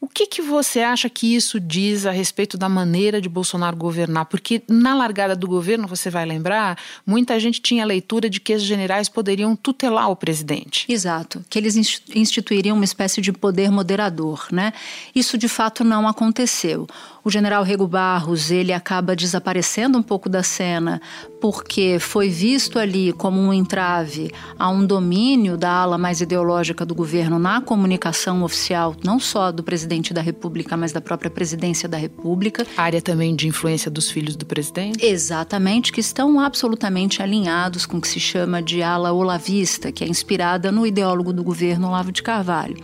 O 0.00 0.06
que, 0.06 0.28
que 0.28 0.40
você 0.40 0.80
acha 0.80 1.10
que 1.10 1.34
isso 1.34 1.58
diz 1.58 2.06
a 2.06 2.12
respeito 2.12 2.56
da 2.56 2.68
maneira 2.68 3.20
de 3.20 3.28
Bolsonaro 3.28 3.76
governar? 3.76 4.26
Porque 4.26 4.62
na 4.68 4.94
largada 4.94 5.34
do 5.34 5.48
governo, 5.48 5.88
você 5.88 6.08
vai 6.08 6.24
lembrar, 6.24 6.78
muita 7.04 7.38
gente 7.40 7.60
tinha 7.60 7.82
a 7.82 7.86
leitura 7.86 8.30
de 8.30 8.38
que 8.38 8.54
os 8.54 8.62
generais 8.62 9.08
poderiam 9.08 9.56
tutelar 9.56 10.08
o 10.08 10.14
presidente. 10.14 10.86
Exato, 10.88 11.44
que 11.50 11.58
eles 11.58 11.74
instituiriam 12.14 12.76
uma 12.76 12.84
espécie 12.84 13.20
de 13.20 13.32
poder 13.32 13.72
moderador, 13.72 14.46
né? 14.52 14.72
Isso 15.12 15.36
de 15.36 15.48
fato 15.48 15.82
não 15.82 16.06
aconteceu. 16.06 16.86
O 17.24 17.30
general 17.30 17.64
Rego 17.64 17.86
Barros, 17.86 18.52
ele 18.52 18.72
acaba 18.72 19.16
desaparecendo 19.16 19.98
um 19.98 20.02
pouco 20.02 20.28
da 20.28 20.44
cena 20.44 21.02
porque 21.40 21.98
foi 22.00 22.28
visto 22.28 22.78
ali 22.78 23.12
como 23.12 23.38
um 23.40 23.52
entrave 23.52 24.32
a 24.58 24.70
um 24.70 24.86
domínio 24.86 25.56
da 25.56 25.70
ala 25.70 25.98
mais 25.98 26.20
ideológica 26.20 26.86
do 26.86 26.94
governo 26.94 27.38
na 27.38 27.60
comunicação 27.60 28.42
oficial, 28.42 28.96
não 29.04 29.20
só 29.20 29.52
do 29.52 29.62
presidente 29.62 29.87
da 29.88 30.20
República, 30.20 30.76
mas 30.76 30.92
da 30.92 31.00
própria 31.00 31.30
presidência 31.30 31.88
da 31.88 31.96
República. 31.96 32.66
Área 32.76 33.00
também 33.00 33.34
de 33.34 33.48
influência 33.48 33.90
dos 33.90 34.10
filhos 34.10 34.36
do 34.36 34.44
presidente? 34.44 35.04
Exatamente, 35.04 35.92
que 35.92 36.00
estão 36.00 36.38
absolutamente 36.38 37.22
alinhados 37.22 37.86
com 37.86 37.96
o 37.96 38.00
que 38.00 38.08
se 38.08 38.20
chama 38.20 38.62
de 38.62 38.82
ala 38.82 39.12
olavista, 39.12 39.90
que 39.90 40.04
é 40.04 40.08
inspirada 40.08 40.70
no 40.70 40.86
ideólogo 40.86 41.32
do 41.32 41.42
governo 41.42 41.88
Olavo 41.88 42.12
de 42.12 42.22
Carvalho. 42.22 42.76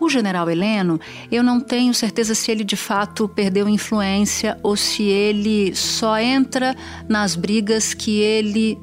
O 0.00 0.08
general 0.08 0.48
Heleno, 0.48 1.00
eu 1.30 1.42
não 1.42 1.58
tenho 1.58 1.92
certeza 1.92 2.32
se 2.34 2.52
ele 2.52 2.62
de 2.62 2.76
fato 2.76 3.28
perdeu 3.28 3.68
influência 3.68 4.56
ou 4.62 4.76
se 4.76 5.02
ele 5.02 5.74
só 5.74 6.18
entra 6.18 6.76
nas 7.08 7.34
brigas 7.34 7.94
que 7.94 8.20
ele 8.20 8.78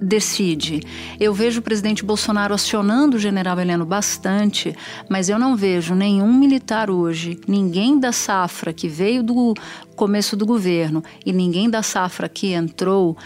decide. 0.00 0.80
Eu 1.18 1.32
vejo 1.32 1.60
o 1.60 1.62
presidente 1.62 2.04
Bolsonaro 2.04 2.54
acionando 2.54 3.16
o 3.16 3.20
general 3.20 3.58
Heleno 3.58 3.84
bastante, 3.84 4.74
mas 5.08 5.28
eu 5.28 5.38
não 5.38 5.56
vejo 5.56 5.94
nenhum 5.94 6.32
militar 6.32 6.90
hoje, 6.90 7.40
ninguém 7.46 7.98
da 7.98 8.12
safra 8.12 8.72
que 8.72 8.88
veio 8.88 9.22
do 9.22 9.54
começo 9.94 10.36
do 10.36 10.46
governo 10.46 11.02
e 11.24 11.32
ninguém 11.32 11.70
da 11.70 11.82
safra 11.82 12.28
que 12.28 12.52
entrou, 12.52 13.16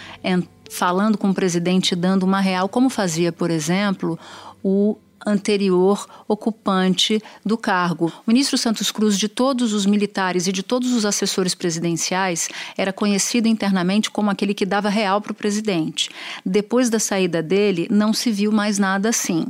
falando 0.71 1.19
com 1.19 1.31
o 1.31 1.35
presidente, 1.35 1.97
dando 1.97 2.23
uma 2.23 2.41
real, 2.41 2.69
como 2.69 2.89
fazia, 2.89 3.33
por 3.33 3.51
exemplo, 3.51 4.19
o 4.63 4.97
anterior 5.27 6.07
ocupante 6.27 7.23
do 7.45 7.57
cargo. 7.57 8.13
O 8.27 8.31
ministro 8.31 8.57
Santos 8.57 8.91
Cruz, 8.91 9.19
de 9.19 9.29
todos 9.29 9.73
os 9.73 9.87
militares 9.87 10.47
e 10.47 10.53
de 10.53 10.63
todos 10.63 10.93
os 10.93 11.05
assessores 11.05 11.55
presidenciais, 11.55 12.49
era 12.77 12.93
conhecido 12.93 13.49
internamente 13.49 14.11
como 14.11 14.31
aquele 14.31 14.55
que 14.55 14.67
dava 14.67 14.89
real 14.89 15.21
para 15.21 15.33
o 15.33 15.35
presidente. 15.35 16.11
Depois 16.45 16.91
da 16.91 16.99
saída 16.99 17.43
dele, 17.43 17.87
não 17.91 18.13
se 18.13 18.31
viu 18.31 18.53
mais 18.53 18.79
nada 18.79 19.09
assim 19.09 19.47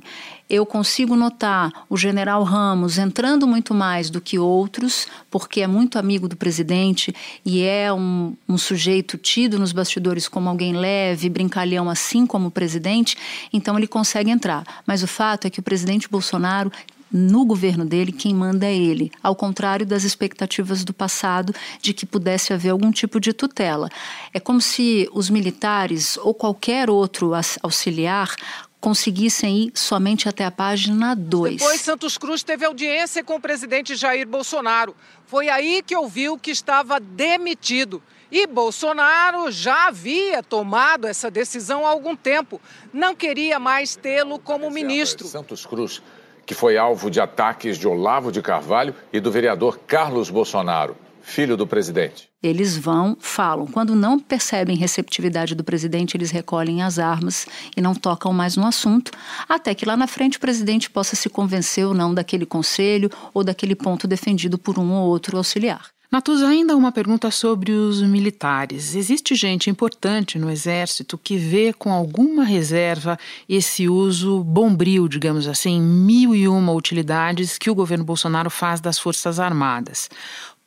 eu 0.50 0.66
consigo 0.66 1.14
notar 1.14 1.72
o 1.88 1.96
general 1.96 2.42
Ramos 2.42 2.98
entrando 2.98 3.46
muito 3.46 3.72
mais 3.72 4.10
do 4.10 4.20
que 4.20 4.36
outros, 4.36 5.06
porque 5.30 5.60
é 5.60 5.66
muito 5.68 5.96
amigo 5.96 6.28
do 6.28 6.36
presidente 6.36 7.14
e 7.46 7.62
é 7.62 7.92
um, 7.92 8.34
um 8.48 8.58
sujeito 8.58 9.16
tido 9.16 9.60
nos 9.60 9.70
bastidores 9.70 10.26
como 10.26 10.48
alguém 10.48 10.72
leve, 10.72 11.28
brincalhão, 11.28 11.88
assim 11.88 12.26
como 12.26 12.48
o 12.48 12.50
presidente, 12.50 13.16
então 13.52 13.78
ele 13.78 13.86
consegue 13.86 14.28
entrar. 14.28 14.82
Mas 14.84 15.04
o 15.04 15.06
fato 15.06 15.46
é 15.46 15.50
que 15.50 15.60
o 15.60 15.62
presidente 15.62 16.08
Bolsonaro 16.08 16.72
no 17.12 17.44
governo 17.44 17.84
dele, 17.84 18.12
quem 18.12 18.32
manda 18.32 18.66
é 18.66 18.76
ele, 18.76 19.10
ao 19.22 19.34
contrário 19.34 19.84
das 19.84 20.04
expectativas 20.04 20.84
do 20.84 20.94
passado 20.94 21.52
de 21.82 21.92
que 21.92 22.06
pudesse 22.06 22.52
haver 22.52 22.70
algum 22.70 22.92
tipo 22.92 23.18
de 23.18 23.32
tutela. 23.32 23.88
É 24.32 24.38
como 24.38 24.60
se 24.60 25.08
os 25.12 25.28
militares 25.28 26.16
ou 26.18 26.32
qualquer 26.32 26.88
outro 26.88 27.32
auxiliar 27.62 28.36
conseguissem 28.80 29.64
ir 29.64 29.72
somente 29.74 30.28
até 30.28 30.44
a 30.44 30.50
página 30.50 31.14
2. 31.14 31.56
Depois, 31.56 31.80
Santos 31.80 32.16
Cruz 32.16 32.42
teve 32.42 32.64
audiência 32.64 33.22
com 33.22 33.36
o 33.36 33.40
presidente 33.40 33.94
Jair 33.94 34.26
Bolsonaro. 34.26 34.96
Foi 35.26 35.48
aí 35.48 35.82
que 35.82 35.94
ouviu 35.94 36.38
que 36.38 36.50
estava 36.50 36.98
demitido. 36.98 38.02
E 38.32 38.46
Bolsonaro 38.46 39.50
já 39.50 39.88
havia 39.88 40.42
tomado 40.42 41.06
essa 41.06 41.30
decisão 41.30 41.84
há 41.84 41.90
algum 41.90 42.16
tempo. 42.16 42.60
Não 42.92 43.14
queria 43.14 43.58
mais 43.58 43.96
tê-lo 43.96 44.38
como 44.38 44.70
ministro. 44.70 45.26
Santos 45.26 45.66
Cruz, 45.66 46.00
que 46.46 46.54
foi 46.54 46.78
alvo 46.78 47.10
de 47.10 47.20
ataques 47.20 47.76
de 47.76 47.86
Olavo 47.86 48.32
de 48.32 48.40
Carvalho 48.40 48.94
e 49.12 49.20
do 49.20 49.30
vereador 49.30 49.78
Carlos 49.86 50.30
Bolsonaro 50.30 50.96
filho 51.22 51.56
do 51.56 51.66
presidente. 51.66 52.28
Eles 52.42 52.76
vão, 52.76 53.16
falam. 53.20 53.66
Quando 53.66 53.94
não 53.94 54.18
percebem 54.18 54.76
receptividade 54.76 55.54
do 55.54 55.64
presidente, 55.64 56.16
eles 56.16 56.30
recolhem 56.30 56.82
as 56.82 56.98
armas 56.98 57.46
e 57.76 57.80
não 57.80 57.94
tocam 57.94 58.32
mais 58.32 58.56
no 58.56 58.66
assunto, 58.66 59.12
até 59.48 59.74
que 59.74 59.86
lá 59.86 59.96
na 59.96 60.06
frente 60.06 60.38
o 60.38 60.40
presidente 60.40 60.90
possa 60.90 61.16
se 61.16 61.28
convencer 61.28 61.86
ou 61.86 61.94
não 61.94 62.14
daquele 62.14 62.46
conselho 62.46 63.10
ou 63.34 63.44
daquele 63.44 63.74
ponto 63.74 64.08
defendido 64.08 64.58
por 64.58 64.78
um 64.78 64.92
ou 64.92 65.08
outro 65.08 65.36
auxiliar. 65.36 65.90
Natuza, 66.10 66.48
ainda 66.48 66.76
uma 66.76 66.90
pergunta 66.90 67.30
sobre 67.30 67.70
os 67.70 68.02
militares. 68.02 68.96
Existe 68.96 69.36
gente 69.36 69.70
importante 69.70 70.40
no 70.40 70.50
Exército 70.50 71.16
que 71.16 71.36
vê 71.36 71.72
com 71.72 71.92
alguma 71.92 72.42
reserva 72.42 73.16
esse 73.48 73.88
uso 73.88 74.42
bombril, 74.42 75.06
digamos 75.06 75.46
assim, 75.46 75.80
mil 75.80 76.34
e 76.34 76.48
uma 76.48 76.72
utilidades 76.72 77.56
que 77.56 77.70
o 77.70 77.74
governo 77.76 78.04
Bolsonaro 78.04 78.50
faz 78.50 78.80
das 78.80 78.98
Forças 78.98 79.38
Armadas. 79.38 80.10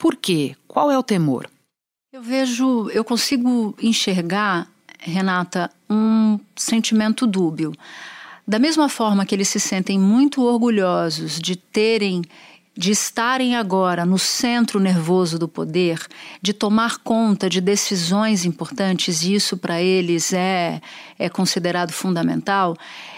Por 0.03 0.17
quê? 0.17 0.53
Qual 0.67 0.91
é 0.91 0.97
o 0.97 1.01
temor? 1.01 1.49
Eu 2.11 2.21
vejo, 2.21 2.89
eu 2.89 3.05
consigo 3.05 3.73
enxergar, 3.81 4.67
Renata, 4.99 5.71
um 5.89 6.37
sentimento 6.57 7.25
dúbio. 7.25 7.71
Da 8.45 8.59
mesma 8.59 8.89
forma 8.89 9.25
que 9.25 9.33
eles 9.33 9.47
se 9.47 9.61
sentem 9.61 9.97
muito 9.97 10.43
orgulhosos 10.43 11.39
de 11.39 11.55
terem 11.55 12.21
de 12.75 12.91
estarem 12.91 13.55
agora 13.55 14.05
no 14.05 14.17
centro 14.17 14.79
nervoso 14.79 15.37
do 15.37 15.47
poder, 15.47 15.99
de 16.41 16.53
tomar 16.53 16.97
conta 16.97 17.47
de 17.49 17.61
decisões 17.61 18.45
importantes, 18.45 19.21
e 19.23 19.35
isso 19.35 19.55
para 19.55 19.81
eles 19.81 20.33
é, 20.33 20.81
é 21.19 21.29
considerado 21.29 21.91
fundamental, 21.91 22.75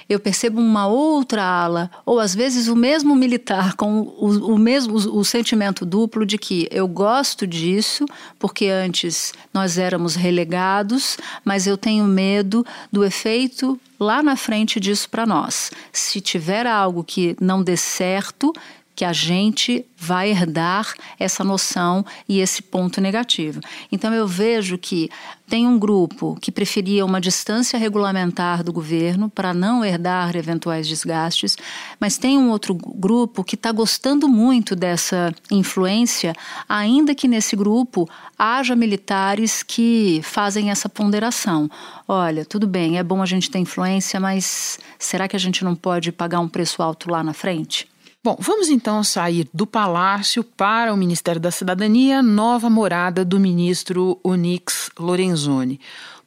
eu 0.07 0.19
percebo 0.19 0.59
uma 0.59 0.87
outra 0.87 1.43
ala, 1.43 1.89
ou 2.05 2.19
às 2.19 2.35
vezes 2.35 2.67
o 2.67 2.75
mesmo 2.75 3.15
militar, 3.15 3.75
com 3.75 4.01
o, 4.01 4.53
o 4.53 4.57
mesmo 4.57 4.93
o, 4.93 5.19
o 5.19 5.25
sentimento 5.25 5.85
duplo 5.85 6.25
de 6.25 6.37
que 6.37 6.67
eu 6.69 6.87
gosto 6.87 7.47
disso, 7.47 8.05
porque 8.37 8.67
antes 8.67 9.33
nós 9.53 9.77
éramos 9.77 10.15
relegados, 10.15 11.17
mas 11.43 11.65
eu 11.65 11.77
tenho 11.77 12.03
medo 12.05 12.65
do 12.91 13.03
efeito 13.03 13.79
lá 13.99 14.21
na 14.21 14.35
frente 14.35 14.79
disso 14.79 15.09
para 15.09 15.25
nós. 15.25 15.71
Se 15.91 16.21
tiver 16.21 16.67
algo 16.67 17.03
que 17.03 17.35
não 17.39 17.63
dê 17.63 17.77
certo, 17.77 18.53
que 18.95 19.03
a 19.03 19.11
gente 19.11 19.85
vai 19.97 20.29
herdar 20.29 20.93
essa 21.19 21.43
noção 21.43 22.05
e 22.29 22.39
esse 22.39 22.61
ponto 22.61 23.01
negativo. 23.01 23.59
Então 23.91 24.13
eu 24.13 24.27
vejo 24.27 24.77
que 24.77 25.09
tem 25.47 25.67
um 25.67 25.77
grupo 25.77 26.37
que 26.41 26.51
preferia 26.51 27.05
uma 27.05 27.21
distância 27.21 27.77
regulamentar 27.77 28.63
do 28.63 28.73
governo 28.73 29.29
para 29.29 29.53
não 29.53 29.85
herdar 29.85 30.35
eventuais 30.35 30.87
desgastes, 30.87 31.55
mas 31.99 32.17
tem 32.17 32.37
um 32.37 32.49
outro 32.49 32.73
grupo 32.73 33.43
que 33.43 33.55
está 33.55 33.71
gostando 33.71 34.27
muito 34.27 34.75
dessa 34.75 35.33
influência, 35.51 36.33
ainda 36.67 37.13
que 37.13 37.27
nesse 37.27 37.55
grupo 37.55 38.09
haja 38.37 38.75
militares 38.75 39.61
que 39.61 40.21
fazem 40.23 40.71
essa 40.71 40.89
ponderação. 40.89 41.69
Olha, 42.07 42.45
tudo 42.45 42.65
bem, 42.65 42.97
é 42.97 43.03
bom 43.03 43.21
a 43.21 43.25
gente 43.25 43.51
ter 43.51 43.59
influência, 43.59 44.19
mas 44.19 44.79
será 44.97 45.27
que 45.27 45.35
a 45.35 45.39
gente 45.39 45.63
não 45.63 45.75
pode 45.75 46.11
pagar 46.11 46.39
um 46.39 46.49
preço 46.49 46.81
alto 46.81 47.09
lá 47.09 47.23
na 47.23 47.33
frente? 47.33 47.87
Bom, 48.25 48.35
vamos 48.39 48.69
então 48.69 49.03
sair 49.03 49.47
do 49.53 49.67
palácio 49.67 50.43
para 50.43 50.91
o 50.91 50.97
Ministério 50.97 51.39
da 51.39 51.51
Cidadania, 51.51 52.23
nova 52.23 52.71
morada 52.71 53.23
do 53.23 53.39
ministro 53.39 54.19
Onyx 54.23 54.89
Lorenzoni. 54.97 55.79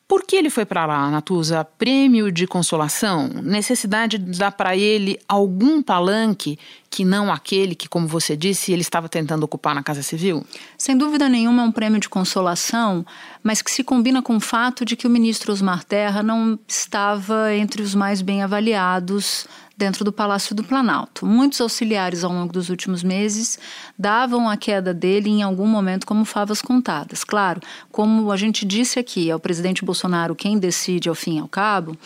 Por 0.06 0.22
que 0.22 0.36
ele 0.36 0.48
foi 0.48 0.64
para 0.64 0.86
lá, 0.86 1.10
Natuza? 1.10 1.64
Prêmio 1.76 2.30
de 2.30 2.46
consolação? 2.46 3.28
Necessidade 3.42 4.16
de 4.16 4.38
dar 4.38 4.52
para 4.52 4.76
ele 4.76 5.18
algum 5.28 5.82
palanque 5.82 6.56
que 6.90 7.04
não 7.04 7.32
aquele 7.32 7.74
que, 7.74 7.88
como 7.88 8.06
você 8.06 8.36
disse, 8.36 8.72
ele 8.72 8.82
estava 8.82 9.08
tentando 9.08 9.42
ocupar 9.44 9.74
na 9.74 9.82
Casa 9.82 10.02
Civil? 10.02 10.44
Sem 10.76 10.96
dúvida 10.96 11.28
nenhuma 11.28 11.62
é 11.62 11.66
um 11.66 11.72
prêmio 11.72 12.00
de 12.00 12.08
consolação, 12.08 13.04
mas 13.42 13.62
que 13.62 13.70
se 13.70 13.84
combina 13.84 14.22
com 14.22 14.36
o 14.36 14.40
fato 14.40 14.84
de 14.84 14.96
que 14.96 15.06
o 15.06 15.10
ministro 15.10 15.52
Osmar 15.52 15.84
Terra 15.84 16.22
não 16.22 16.58
estava 16.66 17.54
entre 17.54 17.82
os 17.82 17.94
mais 17.94 18.22
bem 18.22 18.42
avaliados 18.42 19.46
dentro 19.78 20.04
do 20.04 20.12
Palácio 20.12 20.56
do 20.56 20.64
Planalto. 20.64 21.24
Muitos 21.24 21.60
auxiliares 21.60 22.24
ao 22.24 22.32
longo 22.32 22.52
dos 22.52 22.68
últimos 22.68 23.04
meses 23.04 23.60
davam 23.96 24.50
a 24.50 24.56
queda 24.56 24.92
dele 24.92 25.30
em 25.30 25.40
algum 25.40 25.68
momento 25.68 26.04
como 26.04 26.24
favas 26.24 26.60
contadas. 26.60 27.22
Claro, 27.22 27.60
como 27.92 28.32
a 28.32 28.36
gente 28.36 28.66
disse 28.66 28.98
aqui, 28.98 29.30
é 29.30 29.36
o 29.36 29.38
presidente 29.38 29.84
Bolsonaro 29.84 30.34
quem 30.34 30.58
decide 30.58 31.08
ao 31.08 31.14
fim 31.14 31.36
e 31.36 31.38
ao 31.38 31.46
cabo, 31.46 31.96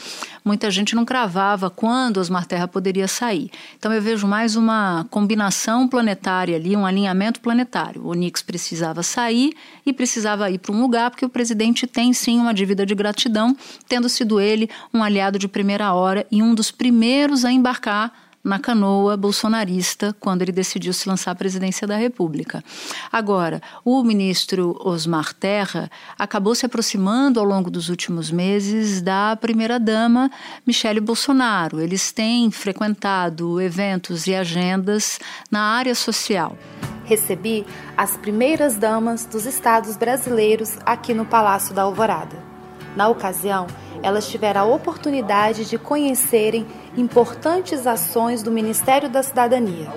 muita 0.44 0.70
gente 0.70 0.94
não 0.94 1.06
cravava 1.06 1.70
quando 1.70 2.18
Osmar 2.18 2.44
Terra 2.44 2.68
poderia 2.68 3.08
sair. 3.08 3.50
Então 3.78 3.90
eu 3.90 4.02
vejo 4.02 4.26
mais 4.26 4.54
uma 4.54 4.71
combinação 5.10 5.88
planetária 5.88 6.56
ali, 6.56 6.76
um 6.76 6.86
alinhamento 6.86 7.40
planetário. 7.40 8.02
O 8.02 8.08
Onix 8.08 8.42
precisava 8.42 9.02
sair 9.02 9.54
e 9.84 9.92
precisava 9.92 10.50
ir 10.50 10.58
para 10.58 10.72
um 10.72 10.80
lugar, 10.80 11.10
porque 11.10 11.24
o 11.24 11.28
presidente 11.28 11.86
tem 11.86 12.12
sim 12.12 12.38
uma 12.38 12.54
dívida 12.54 12.84
de 12.84 12.94
gratidão, 12.94 13.56
tendo 13.88 14.08
sido 14.08 14.40
ele 14.40 14.68
um 14.92 15.02
aliado 15.02 15.38
de 15.38 15.48
primeira 15.48 15.92
hora 15.92 16.26
e 16.30 16.42
um 16.42 16.54
dos 16.54 16.70
primeiros 16.70 17.44
a 17.44 17.52
embarcar 17.52 18.12
na 18.44 18.58
canoa 18.58 19.16
bolsonarista 19.16 20.14
quando 20.18 20.42
ele 20.42 20.52
decidiu 20.52 20.92
se 20.92 21.08
lançar 21.08 21.30
à 21.30 21.34
presidência 21.34 21.86
da 21.86 21.96
República. 21.96 22.62
Agora, 23.10 23.62
o 23.84 24.02
ministro 24.02 24.76
Osmar 24.84 25.32
Terra 25.32 25.90
acabou 26.18 26.54
se 26.54 26.66
aproximando 26.66 27.38
ao 27.38 27.46
longo 27.46 27.70
dos 27.70 27.88
últimos 27.88 28.30
meses 28.30 29.00
da 29.00 29.36
primeira-dama 29.36 30.30
Michele 30.66 31.00
Bolsonaro. 31.00 31.80
Eles 31.80 32.10
têm 32.10 32.50
frequentado 32.50 33.60
eventos 33.60 34.26
e 34.26 34.34
agendas 34.34 35.18
na 35.50 35.60
área 35.60 35.94
social. 35.94 36.56
Recebi 37.04 37.66
as 37.96 38.16
primeiras 38.16 38.76
damas 38.76 39.24
dos 39.24 39.44
estados 39.44 39.96
brasileiros 39.96 40.78
aqui 40.86 41.12
no 41.12 41.26
Palácio 41.26 41.74
da 41.74 41.82
Alvorada. 41.82 42.52
Na 42.96 43.08
ocasião, 43.08 43.66
elas 44.02 44.28
tiveram 44.28 44.60
a 44.60 44.64
oportunidade 44.64 45.64
de 45.64 45.78
conhecerem 45.78 46.66
importantes 46.96 47.86
ações 47.86 48.42
do 48.42 48.50
Ministério 48.50 49.08
da 49.08 49.22
Cidadania. 49.22 49.88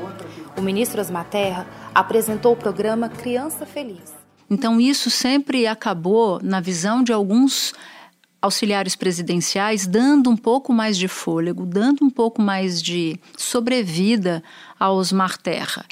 O 0.57 0.61
ministro 0.61 1.01
Osmar 1.01 1.25
Terra 1.25 1.67
apresentou 1.93 2.53
o 2.53 2.57
programa 2.57 3.09
Criança 3.09 3.65
Feliz. 3.65 4.13
Então, 4.49 4.79
isso 4.79 5.09
sempre 5.09 5.65
acabou, 5.65 6.39
na 6.41 6.59
visão 6.59 7.03
de 7.03 7.11
alguns 7.11 7.73
auxiliares 8.41 8.95
presidenciais, 8.95 9.87
dando 9.87 10.29
um 10.29 10.37
pouco 10.37 10.71
mais 10.71 10.97
de 10.97 11.07
fôlego, 11.07 11.65
dando 11.65 12.05
um 12.05 12.09
pouco 12.09 12.41
mais 12.41 12.81
de 12.81 13.19
sobrevida 13.35 14.43
ao 14.79 14.95
Osmar 14.95 15.37
Terra. 15.37 15.83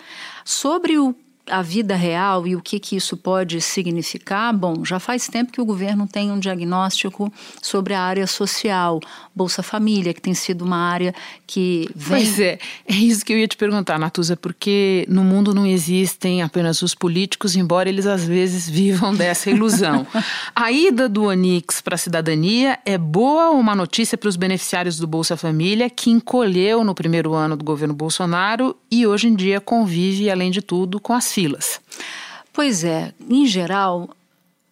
Sobre 0.46 1.00
o 1.00 1.16
a 1.50 1.62
vida 1.62 1.96
real 1.96 2.48
e 2.48 2.56
o 2.56 2.62
que, 2.62 2.80
que 2.80 2.96
isso 2.96 3.18
pode 3.18 3.60
significar, 3.60 4.54
bom, 4.54 4.86
já 4.86 5.00
faz 5.00 5.28
tempo 5.28 5.52
que 5.52 5.60
o 5.60 5.66
governo 5.66 6.08
tem 6.08 6.32
um 6.32 6.40
diagnóstico 6.40 7.32
sobre 7.62 7.94
a 7.94 8.02
área 8.02 8.26
social, 8.26 9.00
Bolsa 9.36 9.62
Família, 9.62 10.14
que 10.14 10.22
tem 10.22 10.34
sido 10.34 10.64
uma 10.64 10.78
área 10.78 11.14
que 11.46 11.90
vem. 11.94 12.20
Pois 12.20 12.40
é, 12.40 12.58
é 12.88 12.94
isso 12.94 13.26
que 13.26 13.34
eu 13.34 13.38
ia 13.38 13.48
te 13.48 13.58
perguntar, 13.58 14.00
Natuza, 14.00 14.38
porque 14.38 15.06
no 15.10 15.24
mundo 15.24 15.54
não 15.54 15.66
existem 15.66 16.42
apenas 16.42 16.82
os 16.82 16.96
políticos, 16.96 17.56
embora 17.56 17.90
eles 17.90 18.06
às 18.06 18.26
vezes 18.26 18.70
vivam 18.72 19.14
dessa 19.14 19.50
ilusão. 19.50 20.08
a 20.56 20.72
ida 20.72 21.10
do 21.10 21.26
Onix 21.26 21.82
para 21.82 21.96
a 21.96 21.98
cidadania 21.98 22.80
é 22.86 22.98
boa 22.98 23.50
ou 23.50 23.60
uma 23.60 23.76
notícia 23.76 24.18
para 24.18 24.30
os 24.30 24.38
beneficiários 24.38 24.98
do 24.98 25.08
Bolsa 25.08 25.36
Família, 25.36 25.90
que 25.90 26.10
encolheu 26.10 26.86
no 26.86 26.96
primeiro 26.96 27.34
ano 27.34 27.58
do 27.58 27.66
governo 27.66 27.94
Bolsonaro 27.94 28.76
e 28.90 29.06
hoje 29.06 29.28
em 29.28 29.36
dia 29.36 29.60
convive, 29.60 30.30
além 30.30 30.50
de 30.50 30.62
tudo, 30.62 31.00
com 31.02 31.14
as 31.14 31.33
filas. 31.34 31.82
Pois 32.52 32.84
é, 32.84 33.14
em 33.30 33.46
geral, 33.46 34.10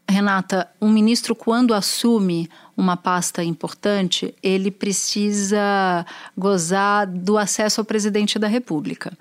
Renata, 0.08 0.70
um 0.80 0.90
ministro 0.90 1.36
quando 1.36 1.74
assume 1.74 2.50
uma 2.78 2.96
pasta 2.96 3.44
importante, 3.44 4.34
ele 4.44 4.70
precisa 4.70 6.06
gozar 6.38 7.08
do 7.08 7.38
acesso 7.38 7.82
ao 7.82 7.86
presidente 7.86 8.38
da 8.38 8.48
República. 8.48 9.12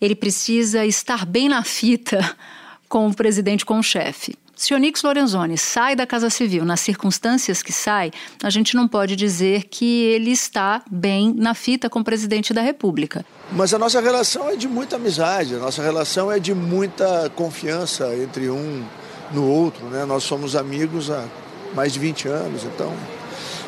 Ele 0.00 0.14
precisa 0.14 0.84
estar 0.84 1.24
bem 1.24 1.48
na 1.48 1.62
fita 1.62 2.36
com 2.88 3.08
o 3.08 3.14
presidente, 3.14 3.64
com 3.64 3.78
o 3.78 3.82
chefe. 3.82 4.36
Se 4.58 4.74
Onix 4.74 5.04
Lorenzoni 5.04 5.56
sai 5.56 5.94
da 5.94 6.04
Casa 6.04 6.28
Civil 6.28 6.64
nas 6.64 6.80
circunstâncias 6.80 7.62
que 7.62 7.72
sai, 7.72 8.10
a 8.42 8.50
gente 8.50 8.74
não 8.74 8.88
pode 8.88 9.14
dizer 9.14 9.68
que 9.70 10.02
ele 10.06 10.32
está 10.32 10.82
bem 10.90 11.32
na 11.32 11.54
fita 11.54 11.88
com 11.88 12.00
o 12.00 12.04
presidente 12.04 12.52
da 12.52 12.60
República. 12.60 13.24
Mas 13.52 13.72
a 13.72 13.78
nossa 13.78 14.00
relação 14.00 14.50
é 14.50 14.56
de 14.56 14.66
muita 14.66 14.96
amizade, 14.96 15.54
a 15.54 15.58
nossa 15.58 15.80
relação 15.80 16.32
é 16.32 16.40
de 16.40 16.52
muita 16.54 17.30
confiança 17.36 18.12
entre 18.16 18.50
um 18.50 18.84
no 19.30 19.48
outro. 19.48 19.86
Né? 19.86 20.04
Nós 20.04 20.24
somos 20.24 20.56
amigos 20.56 21.08
há 21.08 21.24
mais 21.72 21.92
de 21.92 22.00
20 22.00 22.26
anos, 22.26 22.64
então 22.64 22.92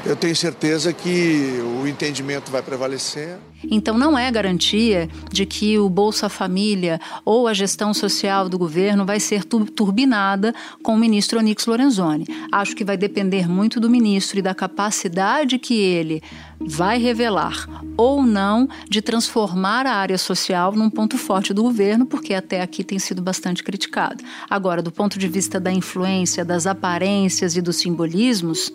eu 0.05 0.17
tenho 0.17 0.35
certeza 0.35 0.93
que 0.93 1.61
o 1.81 1.87
entendimento 1.87 2.51
vai 2.51 2.63
prevalecer. 2.63 3.39
Então, 3.71 3.99
não 3.99 4.19
é 4.19 4.31
garantia 4.31 5.09
de 5.31 5.45
que 5.45 5.79
o 5.79 5.89
Bolsa 5.91 6.29
Família 6.31 6.99
ou 7.25 7.47
a 7.47 7.53
gestão 7.53 7.93
social 7.93 8.49
do 8.49 8.59
governo 8.59 9.05
vai 9.05 9.21
ser 9.21 9.45
turbinada 9.45 10.55
com 10.83 10.95
o 10.95 10.99
ministro 10.99 11.39
Onix 11.39 11.67
Lorenzoni. 11.67 12.27
Acho 12.51 12.75
que 12.75 12.85
vai 12.85 12.97
depender 12.97 13.47
muito 13.47 13.79
do 13.79 13.91
ministro 13.91 14.39
e 14.39 14.43
da 14.43 14.55
capacidade 14.55 15.59
que 15.59 15.75
ele 15.75 16.23
vai 16.59 16.99
revelar 16.99 17.67
ou 17.97 18.23
não 18.23 18.69
de 18.89 19.03
transformar 19.03 19.87
a 19.87 19.95
área 19.95 20.19
social 20.19 20.73
num 20.73 20.89
ponto 20.89 21.19
forte 21.19 21.53
do 21.53 21.63
governo, 21.63 22.07
porque 22.07 22.33
até 22.33 22.63
aqui 22.63 22.83
tem 22.83 22.99
sido 22.99 23.21
bastante 23.21 23.63
criticado. 23.63 24.25
Agora, 24.49 24.83
do 24.83 24.91
ponto 24.91 25.19
de 25.19 25.29
vista 25.29 25.61
da 25.61 25.71
influência, 25.71 26.45
das 26.45 26.67
aparências 26.67 27.57
e 27.57 27.61
dos 27.61 27.77
simbolismos, 27.77 28.73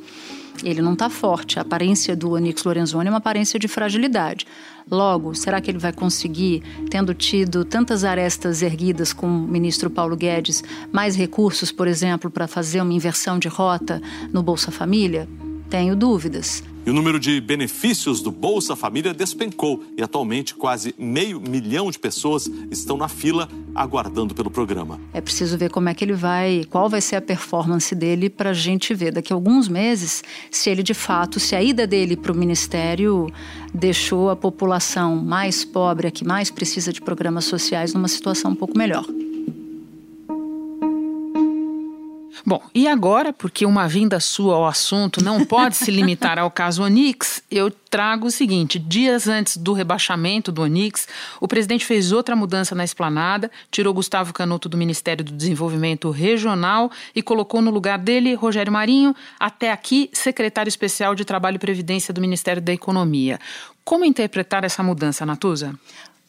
ele 0.63 0.82
não 0.82 0.94
está 0.94 1.10
forte. 1.10 1.60
A 1.60 1.62
aparência 1.62 2.15
do 2.15 2.32
Onix 2.32 2.63
Lorenzoni 2.63 3.08
é 3.08 3.12
uma 3.12 3.18
aparência 3.18 3.60
de 3.60 3.68
fragilidade. 3.68 4.46
Logo, 4.89 5.34
será 5.34 5.60
que 5.60 5.72
ele 5.72 5.80
vai 5.80 5.91
conseguir, 5.91 6.62
tendo 6.89 7.13
tido 7.13 7.65
tantas 7.65 8.04
arestas 8.04 8.62
erguidas 8.62 9.12
com 9.12 9.28
o 9.28 9.48
ministro 9.48 9.89
Paulo 9.89 10.15
Guedes, 10.15 10.63
mais 10.91 11.15
recursos, 11.15 11.72
por 11.72 11.88
exemplo, 11.88 12.30
para 12.30 12.48
fazer 12.48 12.82
uma 12.82 12.94
inversão 12.94 13.39
de 13.39 13.48
rota 13.48 14.02
no 14.32 14.44
Bolsa 14.44 14.72
Família? 14.72 15.28
Tenho 15.70 15.96
dúvidas. 15.96 16.63
E 16.86 16.89
o 16.91 16.93
número 16.93 17.19
de 17.19 17.41
benefícios 17.41 18.21
do 18.21 18.30
Bolsa 18.30 18.76
Família 18.76 19.12
despencou 19.12 19.84
e 19.98 20.04
atualmente 20.04 20.54
quase 20.54 20.93
meio 21.00 21.41
milhão 21.41 21.89
de 21.89 21.98
pessoas 21.98 22.48
estão 22.69 22.95
na 22.95 23.08
fila 23.08 23.50
aguardando 23.74 24.36
pelo 24.36 24.52
programa. 24.52 25.02
É 25.12 25.19
preciso 25.19 25.58
ver 25.58 25.71
como 25.71 25.89
é 25.89 25.95
que 25.95 26.06
ele 26.06 26.13
vai, 26.13 26.63
qual 26.69 26.88
vai 26.88 27.02
ser 27.02 27.15
a 27.15 27.21
performance 27.21 27.95
dele 27.95 28.30
para 28.30 28.52
a 28.52 28.54
gente 28.54 28.93
ver 28.93 29.12
daqui 29.12 29.34
a 29.34 29.36
alguns 29.36 29.67
meses 29.67 30.24
se 30.52 30.69
ele 30.69 30.84
de 30.84 30.93
fato, 30.93 31.39
se 31.39 31.56
a 31.56 31.63
ida 31.63 31.88
dele 31.88 32.15
para 32.15 32.32
o 32.32 32.36
ministério 32.36 33.32
deixou 33.74 34.30
a 34.30 34.36
população 34.36 35.15
mais 35.15 35.65
pobre, 35.65 36.08
a 36.08 36.12
que 36.12 36.24
mais 36.24 36.52
precisa 36.52 36.93
de 36.93 37.02
programas 37.02 37.45
sociais, 37.45 37.95
numa 37.95 38.08
situação 38.08 38.52
um 38.52 38.56
pouco 38.56 38.78
melhor. 38.78 39.06
Bom, 42.47 42.62
e 42.75 42.88
agora, 42.88 43.34
porque 43.34 43.65
uma 43.65 43.88
vinda 43.88 44.19
sua 44.19 44.53
ao 44.53 44.67
assunto 44.67 45.23
não 45.23 45.43
pode 45.43 45.75
se 45.75 45.89
limitar 45.89 46.38
ao 46.38 46.51
caso 46.51 46.84
Onix, 46.84 47.41
eu 47.49 47.71
trago 47.71 48.27
o 48.27 48.31
seguinte: 48.31 48.77
dias 48.77 49.27
antes 49.27 49.58
do 49.58 49.73
rebaixamento 49.73 50.51
do 50.51 50.62
Onix, 50.62 51.08
o 51.41 51.47
presidente 51.47 51.84
fez 51.84 52.12
outra 52.12 52.36
mudança 52.36 52.75
na 52.75 52.84
esplanada, 52.84 53.49
tirou 53.71 53.95
Gustavo 53.95 54.31
Canuto 54.31 54.69
do 54.69 54.77
Ministério 54.77 55.25
do 55.25 55.31
Desenvolvimento 55.31 56.12
Regional 56.12 56.91
e 57.15 57.23
colocou 57.23 57.63
no 57.63 57.71
lugar 57.71 57.97
dele 57.97 58.36
Rogério 58.36 58.71
Marinho, 58.71 59.15
até 59.39 59.71
aqui 59.71 60.12
secretário 60.13 60.69
especial 60.69 61.15
de 61.15 61.25
Trabalho 61.25 61.55
e 61.55 61.60
Previdência 61.60 62.13
do 62.13 62.21
Ministério 62.21 62.62
da 62.62 62.71
Economia. 62.71 63.39
Como 63.84 64.05
interpretar 64.05 64.63
essa 64.63 64.84
mudança, 64.84 65.25
Natuza? 65.25 65.73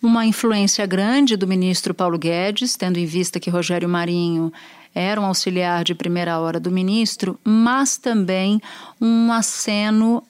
Uma 0.02 0.24
influência 0.24 0.86
grande 0.86 1.36
do 1.36 1.46
ministro 1.46 1.92
Paulo 1.92 2.18
Guedes, 2.18 2.76
tendo 2.76 2.98
em 2.98 3.06
vista 3.06 3.40
que 3.40 3.50
Rogério 3.50 3.88
Marinho 3.88 4.52
era 4.96 5.20
um 5.20 5.26
auxiliar 5.26 5.84
de 5.84 5.94
primeira 5.94 6.40
hora 6.40 6.58
do 6.58 6.70
ministro, 6.70 7.38
mas 7.44 7.98
também 7.98 8.62
um 8.98 9.30
aceno 9.30 10.22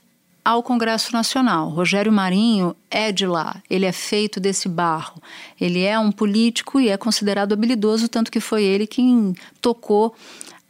ao 0.45 0.61
Congresso 0.61 1.13
Nacional. 1.13 1.69
Rogério 1.69 2.11
Marinho 2.11 2.75
é 2.91 3.13
de 3.13 3.25
lá, 3.27 3.63
ele 3.71 3.87
é 3.87 3.93
feito 3.93 4.41
desse 4.41 4.69
barro. 4.69 5.23
Ele 5.61 5.85
é 5.85 5.97
um 5.97 6.11
político 6.11 6.81
e 6.81 6.89
é 6.89 6.97
considerado 6.97 7.53
habilidoso, 7.53 8.09
tanto 8.09 8.29
que 8.29 8.41
foi 8.41 8.65
ele 8.65 8.89
quem 8.89 9.35
tocou 9.61 10.17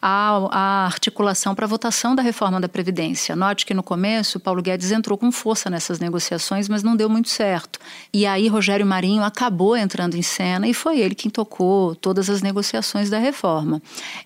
a, 0.01 0.49
a 0.51 0.87
articulação 0.87 1.55
para 1.55 1.65
a 1.65 1.69
votação 1.69 2.15
da 2.15 2.23
reforma 2.23 2.61
da 2.61 2.69
Previdência. 2.69 3.35
Note 3.35 3.65
que 3.65 3.75
no 3.75 3.83
começo, 3.83 4.39
Paulo 4.39 4.63
Guedes 4.63 4.93
entrou 4.93 5.17
com 5.17 5.33
força 5.33 5.71
nessas 5.71 5.99
negociações, 5.99 6.69
mas 6.69 6.83
não 6.83 6.95
deu 6.95 7.09
muito 7.09 7.29
certo. 7.29 7.79
E 8.13 8.27
aí, 8.27 8.49
Rogério 8.49 8.87
Marinho 8.87 9.23
acabou 9.23 9.77
entrando 9.77 10.17
em 10.17 10.23
cena 10.23 10.69
e 10.69 10.75
foi 10.75 11.01
ele 11.01 11.15
quem 11.15 11.31
tocou 11.31 11.95
todas 11.95 12.29
as 12.29 12.43
negociações 12.43 13.09
da 13.09 13.19
reforma. 13.19 13.81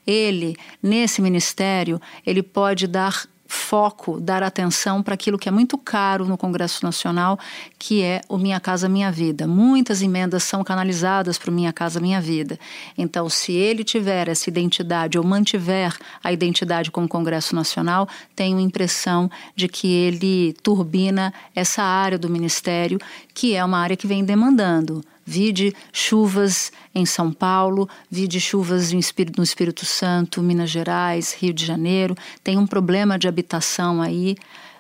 Ele, 0.07 0.57
nesse 0.83 1.23
ministério, 1.23 2.01
ele 2.27 2.43
pode 2.43 2.87
dar 2.87 3.27
foco, 3.51 4.21
dar 4.21 4.45
atenção 4.45 5.03
para 5.03 5.15
aquilo 5.15 5.37
que 5.37 5.49
é 5.49 5.53
muito 5.53 5.77
caro 5.77 6.25
no 6.25 6.39
Congresso 6.39 6.85
Nacional, 6.85 7.37
que 7.79 8.01
é 8.01 8.21
o 8.29 8.39
Minha 8.39 8.61
Casa 8.61 8.89
Minha 8.89 9.11
Vida. 9.11 9.47
Muitas 9.47 10.01
emendas 10.03 10.45
são 10.45 10.63
canalizadas 10.63 11.37
para 11.37 11.51
o 11.51 11.53
Minha 11.53 11.73
Casa 11.73 11.99
Minha 11.99 12.21
Vida. 12.21 12.59
Então, 12.97 13.29
se 13.29 13.53
ele 13.53 13.83
tiver 13.83 14.29
essa 14.29 14.49
identidade 14.49 15.19
ou 15.19 15.25
mantiver 15.25 15.97
a 16.23 16.33
identidade 16.33 16.93
com 16.93 17.03
o 17.05 17.09
Congresso 17.09 17.55
Nacional, 17.57 18.09
tenho 18.37 18.59
a 18.59 18.63
impressão 18.63 19.29
de 19.57 19.67
que 19.67 19.93
ele 19.93 20.55
turbina 20.63 21.35
essa 21.53 21.83
área 21.83 22.17
do 22.17 22.31
Ministério, 22.31 23.01
que 23.35 23.57
é 23.57 23.65
uma 23.65 23.79
área 23.79 23.97
que 23.97 24.07
vem 24.07 24.25
demandando 24.25 25.05
Vide 25.31 25.73
chuvas 25.93 26.73
em 26.93 27.07
São 27.07 27.33
Paulo, 27.33 27.88
vide 28.11 28.40
chuvas 28.40 28.90
no 28.93 28.99
Espírito 28.99 29.87
Santo, 29.87 30.43
Minas 30.43 30.71
Gerais, 30.71 31.37
Rio 31.38 31.55
de 31.55 31.64
Janeiro. 31.64 32.16
Tem 32.43 32.59
um 32.59 32.66
problema 32.66 33.16
de 33.16 33.29
habitação 33.29 34.03
aí 34.03 34.35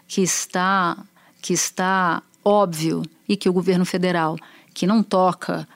que 0.08 0.22
está, 0.22 0.98
que 1.40 1.52
está 1.52 2.20
óbvio 2.44 3.02
e 3.28 3.36
que 3.36 3.48
o 3.48 3.52
governo 3.52 3.84
federal, 3.84 4.36
que 4.74 4.88
não 4.88 5.04
toca 5.04 5.68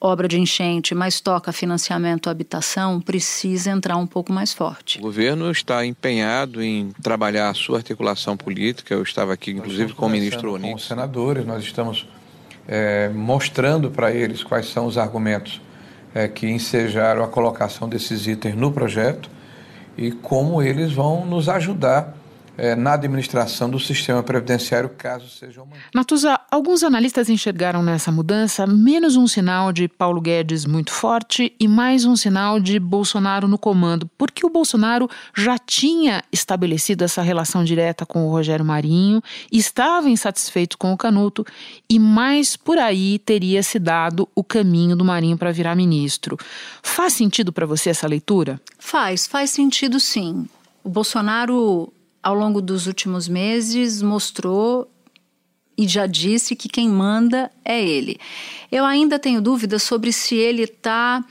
obra 0.00 0.28
de 0.28 0.38
enchente, 0.38 0.94
mas 0.94 1.20
toca 1.20 1.50
financiamento 1.52 2.28
à 2.28 2.30
habitação, 2.30 3.00
precisa 3.00 3.72
entrar 3.72 3.96
um 3.96 4.06
pouco 4.06 4.32
mais 4.32 4.52
forte. 4.52 5.00
O 5.00 5.02
governo 5.02 5.50
está 5.50 5.84
empenhado 5.84 6.62
em 6.62 6.92
trabalhar 7.02 7.50
a 7.50 7.54
sua 7.54 7.78
articulação 7.78 8.36
política. 8.36 8.94
Eu 8.94 9.02
estava 9.02 9.32
aqui, 9.32 9.50
inclusive, 9.50 9.94
com 9.94 10.06
o 10.06 10.08
ministro 10.08 10.52
Onix. 10.52 10.70
Com 10.70 10.76
os 10.76 10.86
senadores, 10.86 11.44
nós 11.44 11.64
estamos 11.64 12.06
é, 12.66 13.08
mostrando 13.08 13.90
para 13.90 14.12
eles 14.12 14.42
quais 14.42 14.68
são 14.70 14.86
os 14.86 14.96
argumentos 14.96 15.60
é, 16.14 16.28
que 16.28 16.48
ensejaram 16.48 17.24
a 17.24 17.28
colocação 17.28 17.88
desses 17.88 18.26
itens 18.26 18.54
no 18.54 18.72
projeto 18.72 19.30
e 19.96 20.10
como 20.10 20.62
eles 20.62 20.92
vão 20.92 21.26
nos 21.26 21.48
ajudar 21.48 22.14
é, 22.56 22.74
na 22.74 22.94
administração 22.94 23.68
do 23.70 23.78
sistema 23.78 24.22
previdenciário, 24.22 24.90
caso 24.90 25.28
sejam 25.28 25.64
mantidos. 25.64 25.90
Natuza, 25.94 26.38
alguns 26.50 26.82
analistas 26.82 27.28
enxergaram 27.28 27.82
nessa 27.82 28.12
mudança 28.12 28.66
menos 28.66 29.16
um 29.16 29.26
sinal 29.26 29.72
de 29.72 29.88
Paulo 29.88 30.20
Guedes 30.20 30.66
muito 30.66 30.92
forte 30.92 31.54
e 31.58 31.66
mais 31.66 32.04
um 32.04 32.14
sinal 32.14 32.60
de 32.60 32.78
Bolsonaro 32.78 33.48
no 33.48 33.58
comando, 33.58 34.08
porque 34.18 34.44
o 34.44 34.50
Bolsonaro 34.50 35.08
já 35.34 35.58
tinha 35.58 36.22
estabelecido 36.30 37.04
essa 37.04 37.22
relação 37.22 37.64
direta 37.64 38.04
com 38.04 38.26
o 38.26 38.30
Rogério 38.30 38.64
Marinho, 38.64 39.22
estava 39.50 40.10
insatisfeito 40.10 40.76
com 40.76 40.92
o 40.92 40.96
Canuto 40.96 41.44
e 41.88 41.98
mais 41.98 42.56
por 42.56 42.78
aí 42.78 43.18
teria 43.18 43.62
se 43.62 43.78
dado 43.78 44.28
o 44.34 44.44
caminho 44.44 44.94
do 44.94 45.04
Marinho 45.04 45.38
para 45.38 45.52
virar 45.52 45.74
ministro. 45.74 46.36
Faz 46.82 47.14
sentido 47.14 47.52
para 47.52 47.66
você 47.66 47.90
essa 47.90 48.06
leitura? 48.06 48.60
Faz, 48.78 49.26
faz 49.26 49.50
sentido 49.50 49.98
sim. 49.98 50.46
O 50.84 50.88
Bolsonaro 50.88 51.92
ao 52.22 52.34
longo 52.34 52.62
dos 52.62 52.86
últimos 52.86 53.28
meses, 53.28 54.00
mostrou 54.00 54.88
e 55.76 55.88
já 55.88 56.06
disse 56.06 56.54
que 56.54 56.68
quem 56.68 56.88
manda 56.88 57.50
é 57.64 57.82
ele. 57.82 58.18
Eu 58.70 58.84
ainda 58.84 59.18
tenho 59.18 59.40
dúvidas 59.40 59.82
sobre 59.82 60.12
se 60.12 60.36
ele 60.36 60.62
está 60.62 61.24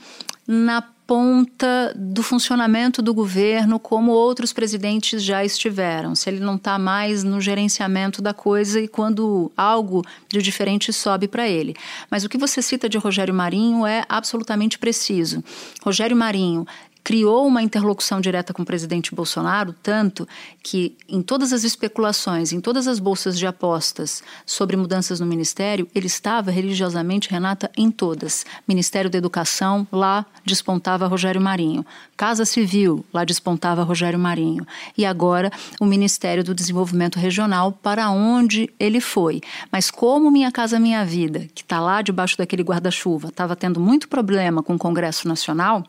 na 0.46 0.82
ponta 1.06 1.92
do 1.94 2.22
funcionamento 2.22 3.02
do 3.02 3.12
governo, 3.12 3.78
como 3.78 4.12
outros 4.12 4.52
presidentes 4.52 5.22
já 5.22 5.44
estiveram. 5.44 6.14
Se 6.14 6.30
ele 6.30 6.40
não 6.40 6.56
está 6.56 6.78
mais 6.78 7.22
no 7.22 7.40
gerenciamento 7.40 8.22
da 8.22 8.32
coisa 8.32 8.80
e 8.80 8.88
quando 8.88 9.50
algo 9.56 10.04
de 10.28 10.40
diferente 10.40 10.92
sobe 10.92 11.28
para 11.28 11.48
ele. 11.48 11.74
Mas 12.10 12.24
o 12.24 12.28
que 12.28 12.38
você 12.38 12.62
cita 12.62 12.88
de 12.88 12.98
Rogério 12.98 13.34
Marinho 13.34 13.86
é 13.86 14.04
absolutamente 14.08 14.78
preciso. 14.78 15.42
Rogério 15.82 16.16
Marinho 16.16 16.66
criou 17.04 17.46
uma 17.46 17.62
interlocução 17.62 18.20
direta 18.20 18.52
com 18.52 18.62
o 18.62 18.66
presidente 18.66 19.14
Bolsonaro, 19.14 19.74
tanto 19.82 20.26
que 20.62 20.96
em 21.08 21.20
todas 21.22 21.52
as 21.52 21.64
especulações, 21.64 22.52
em 22.52 22.60
todas 22.60 22.86
as 22.86 22.98
bolsas 22.98 23.38
de 23.38 23.46
apostas 23.46 24.22
sobre 24.46 24.76
mudanças 24.76 25.18
no 25.18 25.26
ministério, 25.26 25.88
ele 25.94 26.06
estava 26.06 26.50
religiosamente, 26.50 27.30
Renata, 27.30 27.70
em 27.76 27.90
todas. 27.90 28.46
Ministério 28.66 29.10
da 29.10 29.18
Educação, 29.18 29.86
lá 29.90 30.24
despontava 30.44 31.06
Rogério 31.06 31.40
Marinho. 31.40 31.84
Casa 32.16 32.44
Civil, 32.44 33.04
lá 33.12 33.24
despontava 33.24 33.82
Rogério 33.82 34.18
Marinho. 34.18 34.66
E 34.96 35.04
agora 35.04 35.50
o 35.80 35.84
Ministério 35.84 36.44
do 36.44 36.54
Desenvolvimento 36.54 37.18
Regional, 37.18 37.72
para 37.72 38.10
onde 38.10 38.70
ele 38.78 39.00
foi. 39.00 39.40
Mas 39.70 39.90
como 39.90 40.30
Minha 40.30 40.52
Casa 40.52 40.78
Minha 40.78 41.04
Vida, 41.04 41.48
que 41.54 41.62
está 41.62 41.80
lá 41.80 42.00
debaixo 42.00 42.38
daquele 42.38 42.62
guarda-chuva, 42.62 43.28
estava 43.28 43.56
tendo 43.56 43.80
muito 43.80 44.08
problema 44.08 44.62
com 44.62 44.74
o 44.74 44.78
Congresso 44.78 45.26
Nacional, 45.26 45.84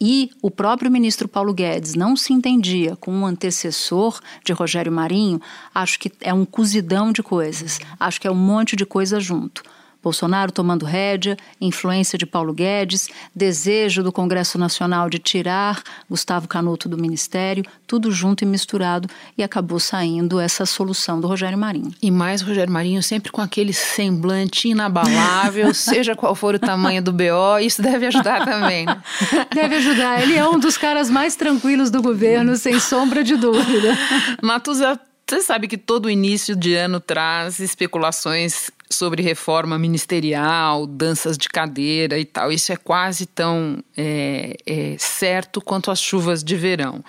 e 0.00 0.30
o 0.40 0.49
próprio 0.50 0.90
ministro 0.90 1.28
Paulo 1.28 1.52
Guedes 1.52 1.94
não 1.94 2.16
se 2.16 2.32
entendia 2.32 2.96
com 2.96 3.12
um 3.12 3.26
antecessor 3.26 4.20
de 4.44 4.52
Rogério 4.52 4.92
Marinho, 4.92 5.40
acho 5.74 5.98
que 5.98 6.12
é 6.20 6.32
um 6.32 6.44
cozidão 6.44 7.12
de 7.12 7.22
coisas. 7.22 7.78
Acho 7.98 8.20
que 8.20 8.26
é 8.26 8.30
um 8.30 8.34
monte 8.34 8.76
de 8.76 8.84
coisa 8.86 9.20
junto. 9.20 9.62
Bolsonaro 10.02 10.50
tomando 10.50 10.86
rédea, 10.86 11.36
influência 11.60 12.18
de 12.18 12.26
Paulo 12.26 12.52
Guedes, 12.52 13.08
desejo 13.34 14.02
do 14.02 14.12
Congresso 14.12 14.58
Nacional 14.58 15.10
de 15.10 15.18
tirar 15.18 15.82
Gustavo 16.08 16.48
Canuto 16.48 16.88
do 16.88 16.96
ministério, 16.96 17.64
tudo 17.86 18.10
junto 18.10 18.42
e 18.42 18.46
misturado, 18.46 19.08
e 19.36 19.42
acabou 19.42 19.78
saindo 19.78 20.40
essa 20.40 20.64
solução 20.64 21.20
do 21.20 21.26
Rogério 21.26 21.58
Marinho. 21.58 21.92
E 22.02 22.10
mais 22.10 22.40
Rogério 22.40 22.72
Marinho 22.72 23.02
sempre 23.02 23.30
com 23.30 23.40
aquele 23.40 23.72
semblante 23.72 24.68
inabalável, 24.68 25.72
seja 25.74 26.14
qual 26.14 26.34
for 26.34 26.54
o 26.54 26.58
tamanho 26.58 27.02
do 27.02 27.12
BO, 27.12 27.58
isso 27.60 27.82
deve 27.82 28.06
ajudar 28.06 28.44
também. 28.44 28.86
Né? 28.86 29.02
Deve 29.54 29.76
ajudar. 29.76 30.22
Ele 30.22 30.36
é 30.36 30.46
um 30.46 30.58
dos 30.58 30.76
caras 30.76 31.10
mais 31.10 31.36
tranquilos 31.36 31.90
do 31.90 32.00
governo, 32.00 32.56
sem 32.56 32.78
sombra 32.78 33.22
de 33.22 33.36
dúvida. 33.36 33.96
Matuza, 34.42 34.98
você 35.28 35.42
sabe 35.42 35.68
que 35.68 35.76
todo 35.76 36.10
início 36.10 36.56
de 36.56 36.74
ano 36.74 36.98
traz 36.98 37.60
especulações 37.60 38.70
sobre 38.92 39.22
reforma 39.22 39.78
ministerial, 39.78 40.86
danças 40.86 41.38
de 41.38 41.48
cadeira 41.48 42.18
e 42.18 42.24
tal. 42.24 42.50
Isso 42.50 42.72
é 42.72 42.76
quase 42.76 43.24
tão 43.26 43.82
é, 43.96 44.56
é, 44.66 44.96
certo 44.98 45.60
quanto 45.60 45.90
as 45.90 46.00
chuvas 46.00 46.42
de 46.42 46.56
verão. 46.56 47.04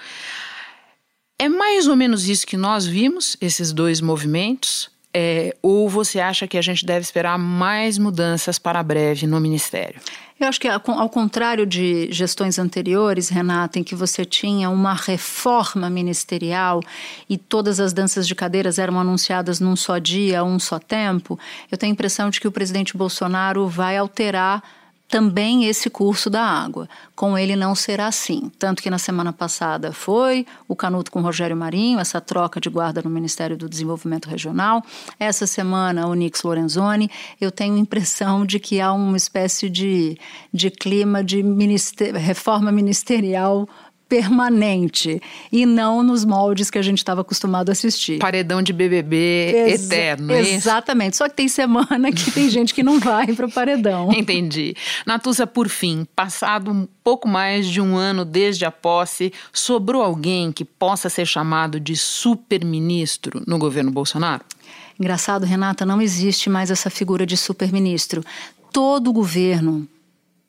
É 1.40 1.50
mais 1.50 1.88
ou 1.88 1.96
menos 1.96 2.30
isso 2.30 2.46
que 2.46 2.56
nós 2.56 2.86
vimos, 2.86 3.36
esses 3.42 3.74
dois 3.74 4.00
movimentos? 4.00 4.91
É, 5.14 5.56
ou 5.62 5.90
você 5.90 6.20
acha 6.20 6.48
que 6.48 6.58
a 6.58 6.62
gente 6.62 6.86
deve 6.86 7.02
esperar 7.02 7.38
mais 7.38 7.98
mudanças 7.98 8.58
para 8.58 8.82
breve 8.82 9.28
no 9.28 9.40
Ministério? 9.42 10.00
Eu 10.42 10.48
acho 10.48 10.60
que, 10.60 10.68
ao 10.68 11.10
contrário 11.10 11.68
de 11.68 12.12
gestões 12.12 12.58
anteriores, 12.58 13.30
Renata, 13.30 13.78
em 13.78 13.84
que 13.84 13.94
você 13.94 14.26
tinha 14.26 14.72
uma 14.72 14.96
reforma 14.96 15.88
ministerial 15.88 16.82
e 17.30 17.38
todas 17.38 17.80
as 17.80 17.94
danças 17.94 18.28
de 18.28 18.34
cadeiras 18.34 18.80
eram 18.80 19.00
anunciadas 19.00 19.60
num 19.60 19.76
só 19.76 20.00
dia, 20.00 20.44
um 20.44 20.58
só 20.58 20.80
tempo, 20.80 21.38
eu 21.72 21.78
tenho 21.78 21.92
a 21.92 21.94
impressão 21.94 22.32
de 22.32 22.42
que 22.42 22.48
o 22.48 22.52
presidente 22.52 22.98
Bolsonaro 22.98 23.68
vai 23.68 23.98
alterar 23.98 24.64
também 25.12 25.66
esse 25.66 25.90
curso 25.90 26.30
da 26.30 26.42
água. 26.42 26.88
Com 27.14 27.38
ele 27.38 27.54
não 27.54 27.76
será 27.76 28.08
assim. 28.08 28.50
Tanto 28.58 28.82
que 28.82 28.90
na 28.90 28.98
semana 28.98 29.34
passada 29.34 29.92
foi 29.92 30.48
o 30.70 30.76
Canuto 30.76 31.12
com 31.12 31.22
Rogério 31.22 31.56
Marinho, 31.56 32.00
essa 32.00 32.22
troca 32.22 32.62
de 32.62 32.70
guarda 32.70 33.02
no 33.04 33.10
Ministério 33.10 33.58
do 33.58 33.68
Desenvolvimento 33.68 34.30
Regional. 34.30 34.82
Essa 35.20 35.46
semana 35.46 36.08
o 36.08 36.14
Nix 36.14 36.42
Lorenzoni. 36.44 37.12
Eu 37.42 37.52
tenho 37.52 37.76
a 37.76 37.80
impressão 37.80 38.46
de 38.46 38.58
que 38.58 38.80
há 38.80 38.94
uma 38.94 39.18
espécie 39.18 39.70
de, 39.70 40.18
de 40.54 40.72
clima 40.72 41.22
de 41.22 41.44
minister, 41.44 42.16
reforma 42.16 42.72
ministerial 42.72 43.68
permanente 44.12 45.22
e 45.50 45.66
não 45.66 46.04
nos 46.04 46.26
moldes 46.26 46.70
que 46.70 46.78
a 46.78 46.82
gente 46.82 46.98
estava 46.98 47.22
acostumado 47.22 47.70
a 47.70 47.72
assistir. 47.72 48.20
Paredão 48.20 48.62
de 48.62 48.74
BBB 48.74 49.16
Ex 49.70 49.86
eterno, 49.86 50.34
é 50.34 50.42
Exatamente. 50.42 51.16
Só 51.16 51.30
que 51.30 51.36
tem 51.38 51.48
semana 51.48 52.12
que 52.12 52.30
tem 52.30 52.50
gente 52.52 52.74
que 52.74 52.84
não 52.84 53.00
vai 53.00 53.28
para 53.28 53.46
o 53.46 53.52
paredão. 53.52 54.12
Entendi. 54.12 54.76
Natuza, 55.06 55.48
por 55.48 55.70
fim, 55.70 56.06
passado 56.14 56.72
um 56.72 56.86
pouco 57.02 57.26
mais 57.26 57.70
de 57.70 57.80
um 57.80 57.96
ano 57.96 58.26
desde 58.26 58.66
a 58.66 58.72
posse, 58.72 59.32
sobrou 59.54 60.04
alguém 60.04 60.52
que 60.52 60.66
possa 60.66 61.08
ser 61.08 61.26
chamado 61.26 61.80
de 61.80 61.96
super-ministro 61.96 63.42
no 63.48 63.58
governo 63.58 63.92
Bolsonaro? 63.92 64.44
Engraçado, 65.00 65.46
Renata, 65.46 65.86
não 65.86 66.02
existe 66.02 66.50
mais 66.50 66.70
essa 66.70 66.90
figura 66.90 67.26
de 67.26 67.38
super-ministro. 67.38 68.26
Todo 68.74 69.10
o 69.10 69.14
governo, 69.14 69.88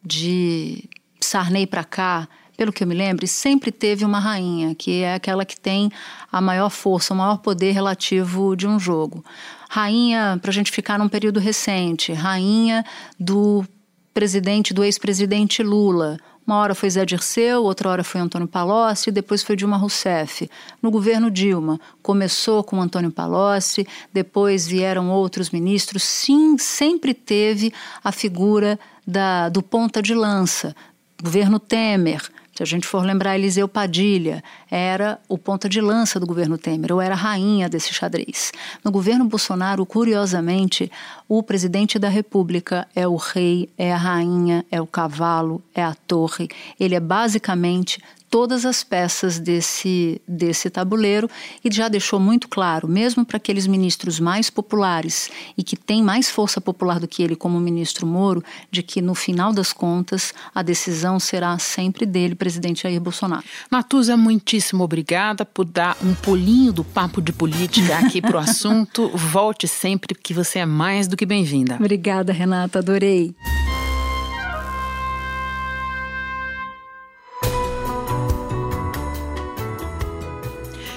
de 0.04 0.88
Sarney 1.20 1.64
para 1.64 1.84
cá, 1.84 2.28
pelo 2.56 2.72
que 2.72 2.84
eu 2.84 2.86
me 2.86 2.94
lembre, 2.94 3.26
sempre 3.26 3.72
teve 3.72 4.04
uma 4.04 4.18
rainha, 4.18 4.74
que 4.74 5.02
é 5.02 5.14
aquela 5.14 5.44
que 5.44 5.58
tem 5.58 5.90
a 6.30 6.40
maior 6.40 6.70
força, 6.70 7.14
o 7.14 7.16
maior 7.16 7.38
poder 7.38 7.72
relativo 7.72 8.54
de 8.56 8.66
um 8.66 8.78
jogo. 8.78 9.24
Rainha, 9.68 10.38
para 10.40 10.50
a 10.50 10.54
gente 10.54 10.70
ficar 10.70 10.98
num 10.98 11.08
período 11.08 11.40
recente, 11.40 12.12
rainha 12.12 12.84
do 13.18 13.64
presidente, 14.12 14.74
do 14.74 14.84
ex-presidente 14.84 15.62
Lula. 15.62 16.18
Uma 16.46 16.56
hora 16.56 16.74
foi 16.74 16.90
Zé 16.90 17.04
Dirceu, 17.04 17.62
outra 17.62 17.88
hora 17.88 18.04
foi 18.04 18.20
Antônio 18.20 18.48
Palocci, 18.48 19.10
depois 19.10 19.42
foi 19.42 19.54
Dilma 19.54 19.76
Rousseff. 19.76 20.50
No 20.82 20.90
governo 20.90 21.30
Dilma, 21.30 21.80
começou 22.02 22.64
com 22.64 22.80
Antônio 22.80 23.12
Palocci, 23.12 23.86
depois 24.12 24.66
vieram 24.66 25.10
outros 25.10 25.50
ministros. 25.50 26.02
Sim, 26.02 26.58
sempre 26.58 27.14
teve 27.14 27.72
a 28.02 28.10
figura 28.10 28.78
da, 29.06 29.48
do 29.48 29.62
ponta 29.62 30.02
de 30.02 30.14
lança. 30.14 30.74
Governo 31.22 31.60
Temer, 31.60 32.20
se 32.54 32.62
a 32.62 32.66
gente 32.66 32.86
for 32.86 33.02
lembrar, 33.02 33.38
Eliseu 33.38 33.66
Padilha 33.66 34.44
era 34.70 35.18
o 35.26 35.38
ponta 35.38 35.68
de 35.68 35.80
lança 35.80 36.20
do 36.20 36.26
governo 36.26 36.58
Temer, 36.58 36.92
ou 36.92 37.00
era 37.00 37.14
a 37.14 37.16
rainha 37.16 37.68
desse 37.68 37.94
xadrez. 37.94 38.52
No 38.84 38.90
governo 38.90 39.24
Bolsonaro, 39.24 39.86
curiosamente, 39.86 40.92
o 41.26 41.42
presidente 41.42 41.98
da 41.98 42.10
República 42.10 42.86
é 42.94 43.08
o 43.08 43.16
rei, 43.16 43.70
é 43.78 43.92
a 43.92 43.96
rainha, 43.96 44.66
é 44.70 44.80
o 44.80 44.86
cavalo, 44.86 45.62
é 45.74 45.82
a 45.82 45.94
torre. 45.94 46.48
Ele 46.78 46.94
é 46.94 47.00
basicamente 47.00 48.02
todas 48.32 48.64
as 48.64 48.82
peças 48.82 49.38
desse, 49.38 50.18
desse 50.26 50.70
tabuleiro 50.70 51.28
e 51.62 51.70
já 51.70 51.86
deixou 51.86 52.18
muito 52.18 52.48
claro, 52.48 52.88
mesmo 52.88 53.26
para 53.26 53.36
aqueles 53.36 53.66
ministros 53.66 54.18
mais 54.18 54.48
populares 54.48 55.30
e 55.56 55.62
que 55.62 55.76
têm 55.76 56.02
mais 56.02 56.30
força 56.30 56.58
popular 56.58 56.98
do 56.98 57.06
que 57.06 57.22
ele, 57.22 57.36
como 57.36 57.58
o 57.58 57.60
ministro 57.60 58.06
Moro, 58.06 58.42
de 58.70 58.82
que 58.82 59.02
no 59.02 59.14
final 59.14 59.52
das 59.52 59.74
contas 59.74 60.32
a 60.54 60.62
decisão 60.62 61.20
será 61.20 61.58
sempre 61.58 62.06
dele, 62.06 62.34
presidente 62.34 62.84
Jair 62.84 63.02
Bolsonaro. 63.02 63.44
Natuza, 63.70 64.16
muitíssimo 64.16 64.82
obrigada 64.82 65.44
por 65.44 65.66
dar 65.66 65.94
um 66.02 66.14
pulinho 66.14 66.72
do 66.72 66.82
papo 66.82 67.20
de 67.20 67.34
política 67.34 67.98
aqui 67.98 68.22
para 68.22 68.38
o 68.38 68.40
assunto. 68.40 69.10
Volte 69.14 69.68
sempre, 69.68 70.14
que 70.14 70.32
você 70.32 70.60
é 70.60 70.66
mais 70.66 71.06
do 71.06 71.18
que 71.18 71.26
bem-vinda. 71.26 71.76
Obrigada, 71.76 72.32
Renata, 72.32 72.78
adorei. 72.78 73.34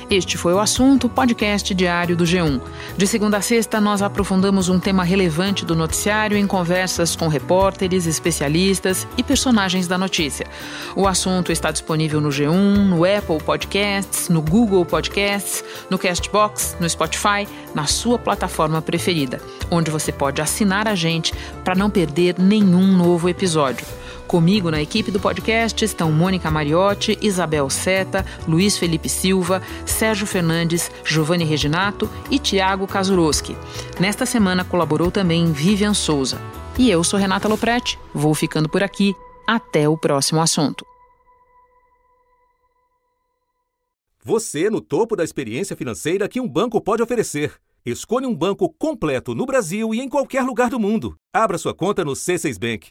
Este 0.09 0.37
foi 0.37 0.53
o 0.53 0.59
assunto, 0.59 1.09
podcast 1.09 1.73
diário 1.73 2.15
do 2.15 2.25
G1. 2.25 2.61
De 2.95 3.07
segunda 3.07 3.37
a 3.37 3.41
sexta, 3.41 3.81
nós 3.81 4.03
aprofundamos 4.03 4.69
um 4.69 4.79
tema 4.79 5.03
relevante 5.03 5.65
do 5.65 5.75
noticiário 5.75 6.37
em 6.37 6.45
conversas 6.45 7.15
com 7.15 7.27
repórteres, 7.27 8.05
especialistas 8.05 9.07
e 9.17 9.23
personagens 9.23 9.87
da 9.87 9.97
notícia. 9.97 10.45
O 10.95 11.07
assunto 11.07 11.51
está 11.51 11.71
disponível 11.71 12.21
no 12.21 12.29
G1, 12.29 12.87
no 12.87 13.03
Apple 13.03 13.43
Podcasts, 13.43 14.29
no 14.29 14.43
Google 14.43 14.85
Podcasts, 14.85 15.63
no 15.89 15.97
Castbox, 15.97 16.77
no 16.79 16.87
Spotify, 16.87 17.47
na 17.73 17.87
sua 17.87 18.19
plataforma 18.19 18.83
preferida, 18.83 19.41
onde 19.71 19.89
você 19.89 20.11
pode 20.11 20.39
assinar 20.39 20.87
a 20.87 20.93
gente 20.93 21.33
para 21.63 21.73
não 21.73 21.89
perder 21.89 22.35
nenhum 22.37 22.95
novo 22.95 23.27
episódio. 23.27 24.04
Comigo 24.27 24.71
na 24.71 24.81
equipe 24.81 25.11
do 25.11 25.19
podcast 25.19 25.85
estão 25.85 26.11
Mônica 26.11 26.49
Mariotti, 26.49 27.17
Isabel 27.21 27.69
Seta, 27.69 28.25
Luiz 28.47 28.77
Felipe 28.77 29.07
Silva, 29.07 29.61
Sérgio 29.85 30.25
Fernandes, 30.25 30.91
Giovanni 31.05 31.43
Reginato 31.43 32.09
e 32.31 32.39
Tiago 32.39 32.87
Kazuroski. 32.87 33.55
Nesta 33.99 34.25
semana 34.25 34.65
colaborou 34.65 35.11
também 35.11 35.51
Vivian 35.51 35.93
Souza. 35.93 36.39
E 36.77 36.89
eu 36.89 37.03
sou 37.03 37.19
Renata 37.19 37.47
Loprete, 37.47 37.99
vou 38.13 38.33
ficando 38.33 38.67
por 38.67 38.81
aqui. 38.81 39.13
Até 39.47 39.87
o 39.87 39.95
próximo 39.95 40.41
assunto. 40.41 40.83
Você 44.23 44.71
no 44.71 44.81
topo 44.81 45.15
da 45.15 45.23
experiência 45.23 45.75
financeira 45.75 46.27
que 46.27 46.41
um 46.41 46.49
banco 46.49 46.81
pode 46.81 47.03
oferecer. 47.03 47.53
Escolha 47.85 48.27
um 48.27 48.35
banco 48.35 48.67
completo 48.79 49.35
no 49.35 49.45
Brasil 49.45 49.93
e 49.93 50.01
em 50.01 50.09
qualquer 50.09 50.41
lugar 50.41 50.71
do 50.71 50.79
mundo. 50.79 51.15
Abra 51.31 51.59
sua 51.59 51.75
conta 51.75 52.03
no 52.03 52.13
C6 52.13 52.57
Bank. 52.59 52.89